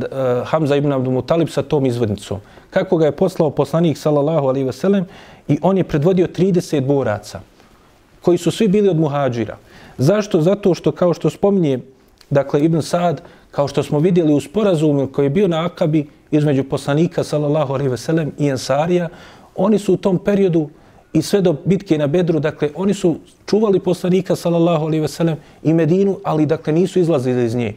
[0.45, 2.39] Hamza ibn Abdul Mutalib sa tom izvodnicom.
[2.69, 5.05] Kako ga je poslao poslanik sallallahu alaihi sellem
[5.47, 7.39] i on je predvodio 30 boraca
[8.21, 9.57] koji su svi bili od muhađira.
[9.97, 10.41] Zašto?
[10.41, 11.79] Zato što kao što spominje
[12.29, 16.63] dakle, Ibn Sad, kao što smo vidjeli u sporazumu koji je bio na Akabi između
[16.63, 19.09] poslanika sallallahu alaihi sellem i Ensarija,
[19.55, 20.69] oni su u tom periodu
[21.13, 25.73] i sve do bitke na Bedru, dakle, oni su čuvali poslanika, sallallahu alaihi sellem, i
[25.73, 27.73] Medinu, ali, dakle, nisu izlazili iz nje.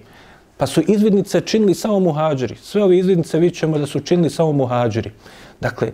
[0.57, 2.57] Pa su izvidnice činili samo muhađiri.
[2.62, 5.11] Sve ove izvidnice vidjet ćemo da su činili samo muhađiri.
[5.61, 5.93] Dakle,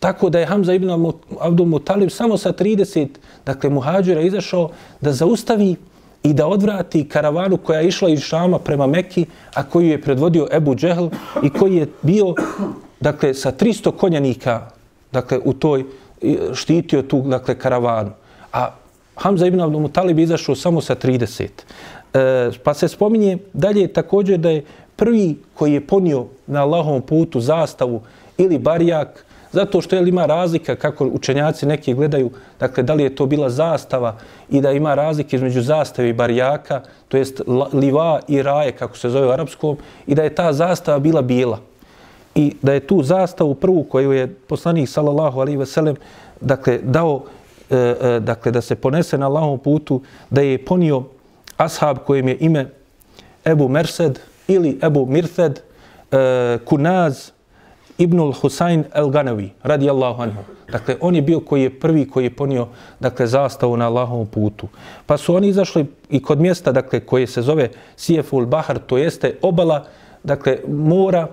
[0.00, 3.08] tako da je Hamza ibn Abdul Mutalib samo sa 30,
[3.46, 4.70] dakle, muhađira izašao
[5.00, 5.76] da zaustavi
[6.22, 10.48] i da odvrati karavanu koja je išla iz Šama prema Mekki, a koju je predvodio
[10.52, 11.08] Ebu Džehl
[11.42, 12.34] i koji je bio,
[13.00, 14.70] dakle, sa 300 konjanika
[15.12, 15.84] dakle, u toj
[16.54, 18.10] štitio tu, dakle, karavanu.
[18.52, 18.70] A
[19.16, 21.48] Hamza ibn Abdul Mutalib izašao samo sa 30.
[22.14, 24.64] E, pa se spominje dalje također da je
[24.96, 28.00] prvi koji je ponio na Allahovom putu zastavu
[28.38, 32.30] ili barijak, zato što je ima razlika kako učenjaci neki gledaju,
[32.60, 34.16] dakle, da li je to bila zastava
[34.50, 37.40] i da ima razlike između zastave i barijaka, to jest
[37.72, 41.58] liva i raje, kako se zove u arapskom, i da je ta zastava bila bijela
[42.34, 45.96] i da je tu zastavu prvu koju je poslanik sallallahu alejhi ve sellem
[46.40, 47.22] dakle dao
[47.70, 50.00] e, e, dakle da se ponese na Allahom putu
[50.30, 51.04] da je ponio
[51.56, 52.70] ashab kojem je ime
[53.44, 54.18] Ebu Mersed
[54.48, 55.60] ili Ebu Mirthed
[56.12, 57.30] e, Kunaz
[58.00, 60.42] Ibnul Husayn el-Ganavi, radijallahu anhu.
[60.72, 62.66] Dakle, on je bio koji je prvi koji je ponio
[63.00, 64.68] dakle, zastavu na Allahovom putu.
[65.06, 69.34] Pa su oni izašli i kod mjesta dakle, koje se zove Sijeful Bahar, to jeste
[69.42, 69.84] obala
[70.24, 71.28] dakle, mora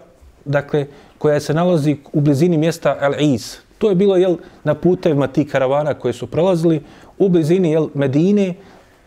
[0.47, 0.87] dakle,
[1.17, 3.55] koja se nalazi u blizini mjesta El Iz.
[3.77, 6.81] To je bilo jel, na putevima tih karavana koje su prolazili
[7.17, 8.53] u blizini jel, Medine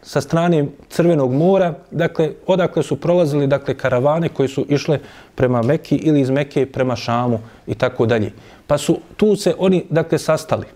[0.02, 4.98] sa strane Crvenog mora, dakle, odakle su prolazili dakle, karavane koje su išle
[5.34, 8.32] prema Mekki ili iz Mekke prema Šamu i tako dalje.
[8.66, 10.66] Pa su tu se oni dakle, sastali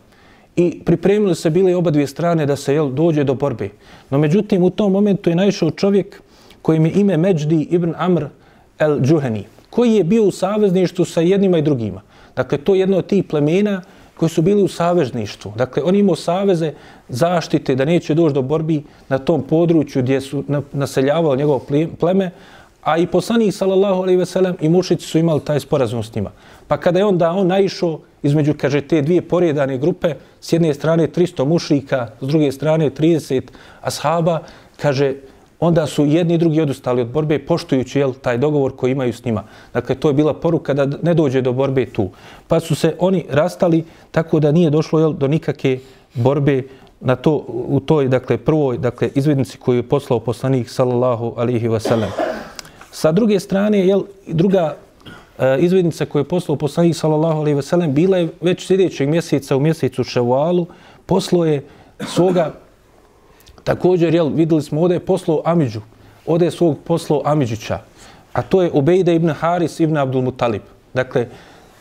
[0.57, 3.69] i pripremili se bile oba dvije strane da se jel, dođe do borbe.
[4.11, 6.23] No međutim, u tom momentu je naišao čovjek
[6.63, 8.27] kojim je ime Međdi ibn Amr
[8.79, 9.43] el-Džuheni
[9.75, 12.01] koji je bio u savezništvu sa jednima i drugima.
[12.37, 13.83] Dakle, to je jedno od tih plemena
[14.17, 15.53] koji su bili u savezništvu.
[15.57, 16.73] Dakle, on imao saveze
[17.09, 21.67] zaštite da neće doći do borbi na tom području gdje su naseljavali njegovo
[22.01, 22.31] pleme,
[22.83, 26.31] a i poslanik, sallallahu alaihi ve sellem, i mušici su imali taj sporazum s njima.
[26.69, 30.75] Pa kada je on da on naišao između, kaže, te dvije poredane grupe, s jedne
[30.75, 33.43] strane 300 mušrika, s druge strane 30
[33.83, 34.39] ashaba,
[34.77, 35.15] kaže,
[35.65, 39.25] onda su jedni i drugi odustali od borbe poštujući jel, taj dogovor koji imaju s
[39.25, 39.45] njima.
[39.73, 42.11] Dakle, to je bila poruka da ne dođe do borbe tu.
[42.49, 45.79] Pa su se oni rastali tako da nije došlo jel, do nikakve
[46.15, 46.63] borbe
[47.01, 52.11] na to, u toj dakle, prvoj dakle, izvednici koju je poslao poslanik sallallahu alihi wasallam.
[52.91, 54.77] Sa druge strane, jel, druga
[55.39, 59.61] e, izvednica koju je poslao poslanik sallallahu alihi wasallam bila je već sljedećeg mjeseca u
[59.61, 60.67] mjesecu Ševalu,
[61.07, 61.65] poslao je
[62.07, 62.53] svoga
[63.65, 65.81] Također, jel, videli smo ovdje poslao Amidžu.
[66.27, 67.79] Ovdje je svog poslao Amidžića.
[68.33, 70.63] A to je Ubejde ibn Haris ibn Abdul Mutalib.
[70.95, 71.27] Dakle,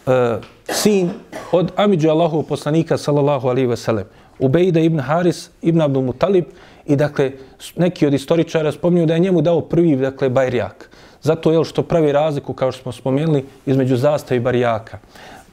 [0.08, 0.38] e,
[0.70, 1.10] sin
[1.52, 4.06] od Amidžu Allahov poslanika, sallallahu alaihi ve sellem.
[4.40, 6.46] Ubejde ibn Haris ibn Abdul Mutalib.
[6.86, 7.32] I dakle,
[7.76, 10.90] neki od istoričara spominju da je njemu dao prvi, dakle, bajrijak.
[11.22, 14.98] Zato je što pravi razliku, kao što smo spomenuli, između zastave i barijaka.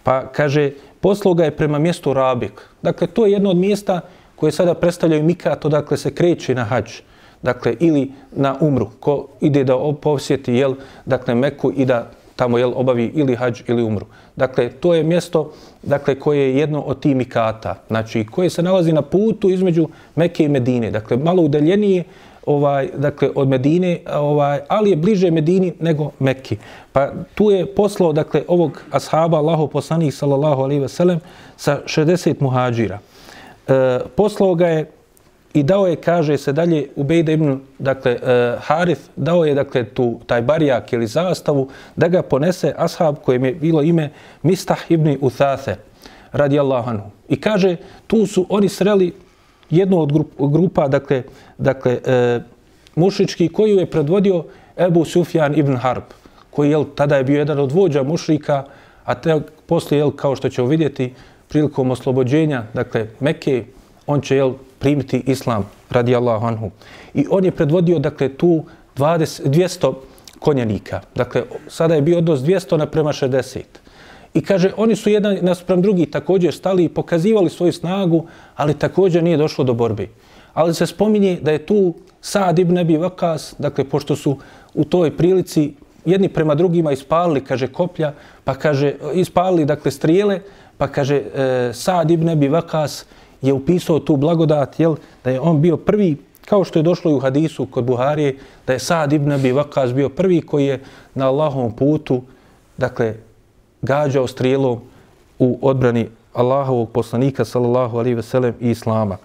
[0.02, 0.70] Pa kaže,
[1.00, 2.68] poslao ga je prema mjestu Rabik.
[2.82, 4.00] Dakle, to je jedno od mjesta
[4.40, 6.90] koje sada predstavljaju mikat, odakle se kreće na hađ,
[7.42, 10.74] dakle, ili na umru, ko ide da posjeti, jel,
[11.06, 14.06] dakle, Meku i da tamo jel, obavi ili hađ ili umru.
[14.36, 18.92] Dakle, to je mjesto dakle, koje je jedno od tih mikata, znači koje se nalazi
[18.92, 20.90] na putu između Mekke i Medine.
[20.90, 22.04] Dakle, malo udaljenije
[22.46, 26.56] ovaj, dakle, od Medine, ovaj, ali je bliže Medini nego Mekki.
[26.92, 31.20] Pa tu je poslao dakle, ovog ashaba, Allahu poslanih, sallallahu alaihi ve sellem,
[31.56, 32.98] sa 60 muhađira.
[33.70, 34.90] E, poslao ga je
[35.54, 39.84] i dao je, kaže se dalje, u Bejde ibn dakle, e, Harith, dao je dakle,
[39.84, 44.10] tu, taj barijak ili zastavu da ga ponese ashab kojem je bilo ime
[44.42, 45.76] Mistah ibn Uthase,
[46.32, 47.10] radi anhu.
[47.28, 49.12] I kaže, tu su oni sreli
[49.70, 51.22] jednu od grupa, dakle,
[51.58, 52.40] dakle e,
[52.96, 54.44] mušički koju je predvodio
[54.76, 56.02] Ebu Sufjan ibn Harb,
[56.50, 58.64] koji je tada je bio jedan od vođa mušrika,
[59.04, 61.14] a te poslije, jel, kao što ćemo vidjeti,
[61.50, 63.64] prilikom oslobođenja, dakle, Mekke,
[64.06, 66.70] on će, jel, primiti islam radi Allahu anhu.
[67.14, 68.64] I on je predvodio dakle tu
[68.96, 69.94] 20, 200
[70.38, 71.00] konjanika.
[71.14, 73.60] Dakle, sada je bio odnos 200 naprema 60.
[74.34, 78.26] I kaže, oni su jedan nasprem drugi također stali i pokazivali svoju snagu,
[78.56, 80.08] ali također nije došlo do borbe.
[80.54, 84.36] Ali se spominje da je tu Sad ibn Abi Vakas, dakle, pošto su
[84.74, 85.74] u toj prilici
[86.04, 88.12] jedni prema drugima ispalili, kaže, koplja,
[88.44, 90.40] pa kaže, ispalili, dakle, strijele,
[90.80, 91.24] pa kaže, e,
[91.76, 93.04] Saad ibn Abi Vakas,
[93.42, 96.16] je upisao tu blagodat, jel, da je on bio prvi,
[96.48, 99.92] kao što je došlo i u hadisu kod Buharije, da je Saad ibn Abi Vakas
[99.92, 100.80] bio prvi koji je
[101.14, 102.22] na Allahovom putu,
[102.76, 103.14] dakle,
[103.82, 104.80] gađao strijelom
[105.38, 109.18] u odbrani Allahovog poslanika, sallallahu alaihi ve sellem, i Islama.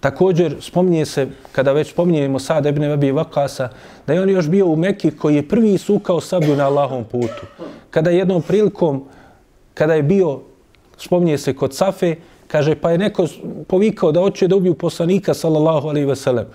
[0.00, 3.68] Također, spominje se, kada već spominjemo Saad ibn Abi Vakasa,
[4.06, 7.46] da je on još bio u Mekki koji je prvi sukao sablju na Allahovom putu.
[7.90, 9.04] Kada jednom prilikom,
[9.74, 10.40] kada je bio,
[10.98, 13.26] spominje se kod Safe, kaže, pa je neko
[13.66, 16.46] povikao da hoće da ubiju poslanika, sallallahu alaihi ve sellem,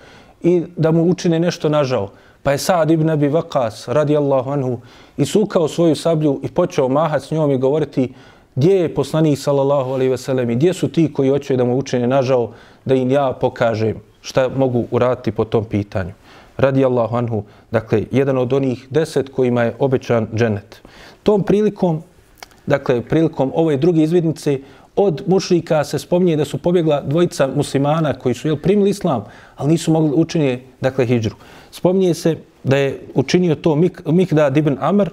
[0.42, 2.10] i da mu učine nešto nažao.
[2.42, 4.80] Pa je Saad ibn Abi Vakas, radijallahu anhu,
[5.16, 8.12] isukao svoju sablju i počeo mahati s njom i govoriti
[8.54, 11.78] gdje je poslanik, sallallahu alaihi ve sellem, i gdje su ti koji hoće da mu
[11.78, 12.52] učine nažao,
[12.84, 16.12] da im ja pokažem šta mogu uraditi po tom pitanju.
[16.56, 20.82] Radijallahu anhu, dakle, jedan od onih deset kojima je obećan dženet.
[21.22, 22.02] Tom prilikom,
[22.66, 24.58] dakle, prilikom ove druge izvidnice,
[24.96, 29.24] od mušrika se spominje da su pobjegla dvojica muslimana koji su jel, primili islam,
[29.56, 31.36] ali nisu mogli učinje, dakle, hijđru.
[31.70, 35.10] Spominje se da je učinio to Mik Mikdad ibn Amr,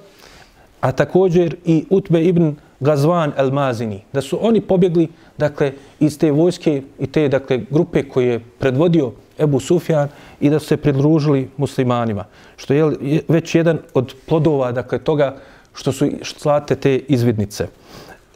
[0.82, 6.32] a također i Utbe ibn Gazvan el Mazini, da su oni pobjegli dakle, iz te
[6.32, 11.50] vojske i te dakle, grupe koje je predvodio Ebu Sufjan i da su se pridružili
[11.58, 12.26] muslimanima.
[12.58, 15.38] Što je već jedan od plodova dakle, toga
[15.74, 17.68] što su slate te izvidnice.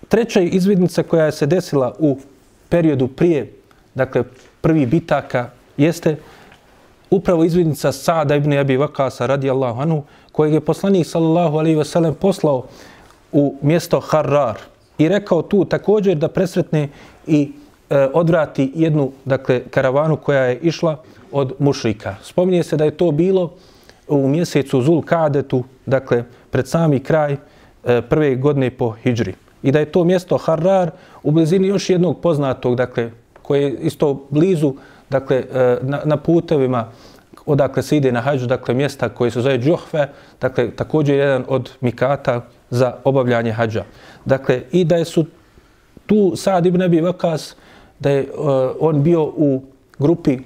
[0.08, 2.18] Treća izvidnica koja je se desila u
[2.70, 3.54] periodu prije,
[3.96, 4.24] dakle,
[4.62, 6.18] prvi bitaka, jeste
[7.10, 12.64] upravo izvidnica Sada ibn Abi Vakasa radijallahu anhu, kojeg je poslanik sallallahu alaihi wasallam poslao
[13.32, 14.58] u mjesto Harrar
[14.98, 16.90] i rekao tu također da presretne
[17.28, 17.52] i
[17.90, 22.16] e, odvrati jednu dakle, karavanu koja je išla od mušrika.
[22.24, 23.54] Spominje se da je to bilo
[24.08, 26.24] u mjesecu Zul Kadetu, dakle,
[26.56, 29.34] pred sami kraj e, prve godine po Hidžri
[29.64, 30.92] i da je to mjesto Harrar
[31.24, 34.74] u blizini još jednog poznatog, dakle, koje je isto blizu,
[35.10, 36.88] dakle, e, na, na putevima
[37.46, 40.08] odakle se ide na hađu, dakle, mjesta koje se zove Džohve,
[40.42, 43.84] dakle, također jedan od mikata za obavljanje hađa.
[44.26, 45.26] Dakle, i da je su
[46.06, 47.56] tu Sad ibn Abi Vakas,
[48.00, 48.48] da je uh,
[48.80, 49.64] on bio u
[50.00, 50.40] grupi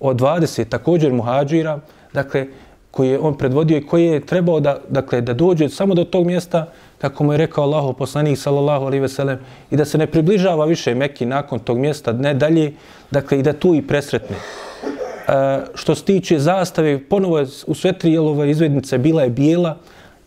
[0.00, 1.80] od 20 također muhađira,
[2.12, 2.46] dakle,
[2.90, 6.26] koji je on predvodio i koji je trebao da, dakle, da dođe samo do tog
[6.26, 6.66] mjesta
[6.98, 9.38] kako mu je rekao Allahu poslanik sallallahu alejhi ve sellem
[9.70, 12.72] i da se ne približava više Mekki nakon tog mjesta ne dalje
[13.10, 17.92] dakle i da tu i presretne e, što se tiče zastave ponovo je u sve
[17.92, 19.76] tri jelove izvednice bila je bijela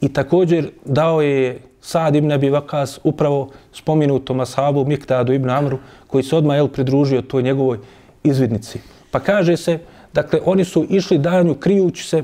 [0.01, 6.23] i također dao je Sad ibn Abi Vakas upravo spominutom ashabu Miktadu ibn Amru koji
[6.23, 7.77] se odmah jel, pridružio toj njegovoj
[8.23, 8.79] izvidnici.
[9.11, 9.79] Pa kaže se,
[10.13, 12.23] dakle, oni su išli danju krijući se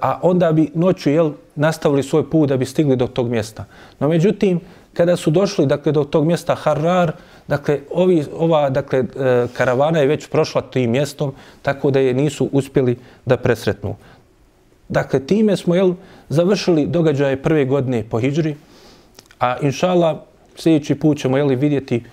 [0.00, 3.64] a onda bi noću jel, nastavili svoj put da bi stigli do tog mjesta.
[4.00, 4.60] No međutim,
[4.94, 7.12] kada su došli dakle, do tog mjesta Harrar,
[7.48, 12.48] dakle, ovi, ova dakle, e, karavana je već prošla tim mjestom, tako da je nisu
[12.52, 13.96] uspjeli da presretnu.
[14.88, 15.94] Dakle, time smo jel,
[16.28, 18.56] završili događaje prve godine po Hidžri,
[19.38, 20.24] a inšala
[20.56, 22.04] sljedeći put ćemo jel, vidjeti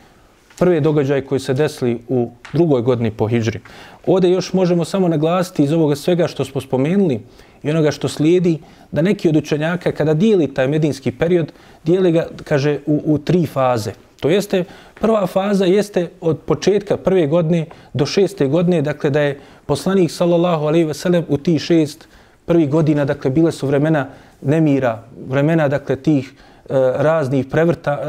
[0.60, 3.60] prve događaje koji se desili u drugoj godini po Hidžri.
[4.06, 7.20] Ovdje još možemo samo naglasiti iz ovoga svega što smo spomenuli
[7.64, 8.60] i onoga što slijedi,
[8.92, 11.52] da neki od učenjaka kada dijeli taj medinski period,
[11.86, 13.92] dijeli ga, kaže, u, u tri faze.
[14.20, 14.64] To jeste,
[15.00, 20.66] prva faza jeste od početka prve godine do šeste godine, dakle da je poslanik sallallahu
[20.66, 22.08] alaihi ve sellem u ti šest
[22.46, 24.08] prvi godina, dakle, bile su vremena
[24.42, 28.08] nemira, vremena, dakle, tih e, raznih prevrta, e,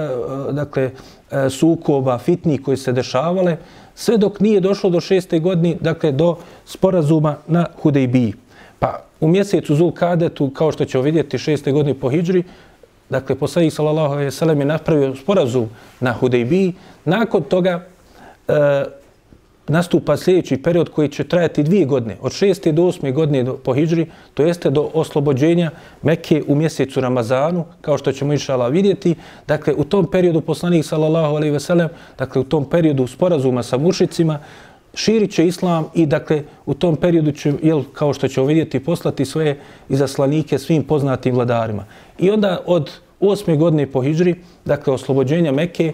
[0.51, 0.91] e dakle,
[1.31, 3.57] E, sukoba, fitni koji se dešavale,
[3.95, 8.35] sve dok nije došlo do šeste godine, dakle, do sporazuma na Hudejbiji.
[8.79, 12.43] Pa u mjesecu Zulkadetu, kao što ćemo vidjeti, šeste godine po Hidžri,
[13.11, 15.69] dakle, poslanik sallallahu alejhi ve sellem je napravio sporazum
[16.01, 16.75] na Hudejbiji.
[17.05, 17.87] Nakon toga
[18.49, 18.85] e,
[19.71, 24.07] nastupa sljedeći period koji će trajati dvije godine, od šeste do osme godine po Hidžri,
[24.35, 25.71] to jeste do oslobođenja
[26.03, 29.15] Mekke u mjesecu Ramazanu, kao što ćemo inšala vidjeti.
[29.49, 33.79] Dakle, u tom periodu poslanik sallallahu alejhi ve sellem, dakle, u tom periodu sporazuma sa
[33.79, 34.39] mušicima,
[34.95, 39.25] širit će islam i dakle u tom periodu će, jel, kao što ćemo vidjeti, poslati
[39.25, 39.59] svoje
[39.89, 41.85] izaslanike svim poznatim vladarima.
[42.19, 42.91] I onda od
[43.21, 45.93] osme godine po Hidžri, dakle oslobođenja Mekke,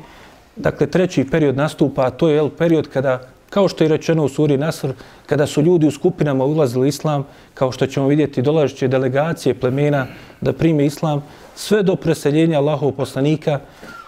[0.57, 4.57] dakle treći period nastupa, to je jel, period kada, kao što je rečeno u suri
[4.57, 4.93] Nasr,
[5.27, 10.07] kada su ljudi u skupinama ulazili islam, kao što ćemo vidjeti dolažeće delegacije plemena
[10.41, 11.25] da prime islam,
[11.55, 13.61] sve do preseljenja Allahov poslanika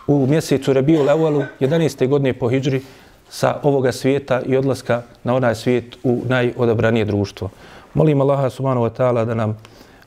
[0.06, 2.08] u mjesecu Rebiju Levalu, 11.
[2.08, 2.82] godine po Hidžri,
[3.30, 7.50] sa ovoga svijeta i odlaska na onaj svijet u najodabranije društvo.
[7.94, 9.58] Molim Allaha subhanahu wa ta'ala da nam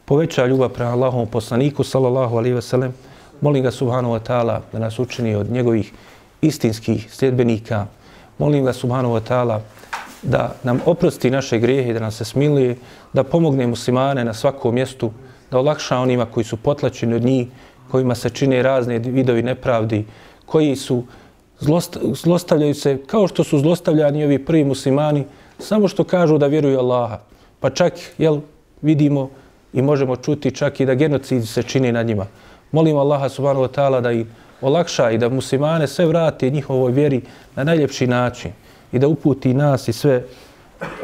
[0.06, 2.94] poveća ljubav prema Allahovom poslaniku sallallahu alaihi ve sellem.
[3.42, 5.94] Molim ga subhanahu wa ta'ala da nas učini od njegovih
[6.42, 7.86] istinskih sljedbenika.
[8.42, 9.62] Molim ga subhanahu wa ta'ala
[10.22, 12.76] da nam oprosti naše grijehe, da nam se smiluje,
[13.14, 15.12] da pomogne muslimane na svakom mjestu,
[15.52, 17.48] da olakša onima koji su potlačeni od njih,
[17.92, 20.06] kojima se čine razne vidovi nepravdi,
[20.46, 21.04] koji su
[21.60, 25.26] zlost, zlostavljaju se kao što su zlostavljani ovi prvi muslimani,
[25.60, 27.20] samo što kažu da vjeruju Allaha.
[27.60, 28.40] Pa čak, jel,
[28.82, 29.30] vidimo
[29.74, 32.26] i možemo čuti čak i da genocid se čini nad njima.
[32.72, 34.26] Molim Allaha subhanahu wa ta'ala da ih
[34.61, 37.21] olakša i da muslimane sve vrati njihovoj vjeri
[37.57, 38.53] na najljepši način
[38.93, 40.23] i da uputi nas i sve,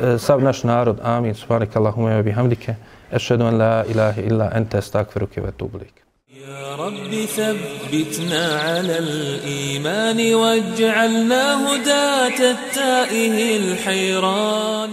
[0.01, 1.01] e, sav naš narod.
[1.03, 1.35] Amin.
[1.35, 2.75] Subhanak Allahumma wa bihamdike.
[3.13, 6.03] Ešhedu an la ilaha illa ente stakfiruke ve tublik.
[6.49, 14.93] يا رب ثبتنا على الإيمان واجعلنا هداة التائه الحيران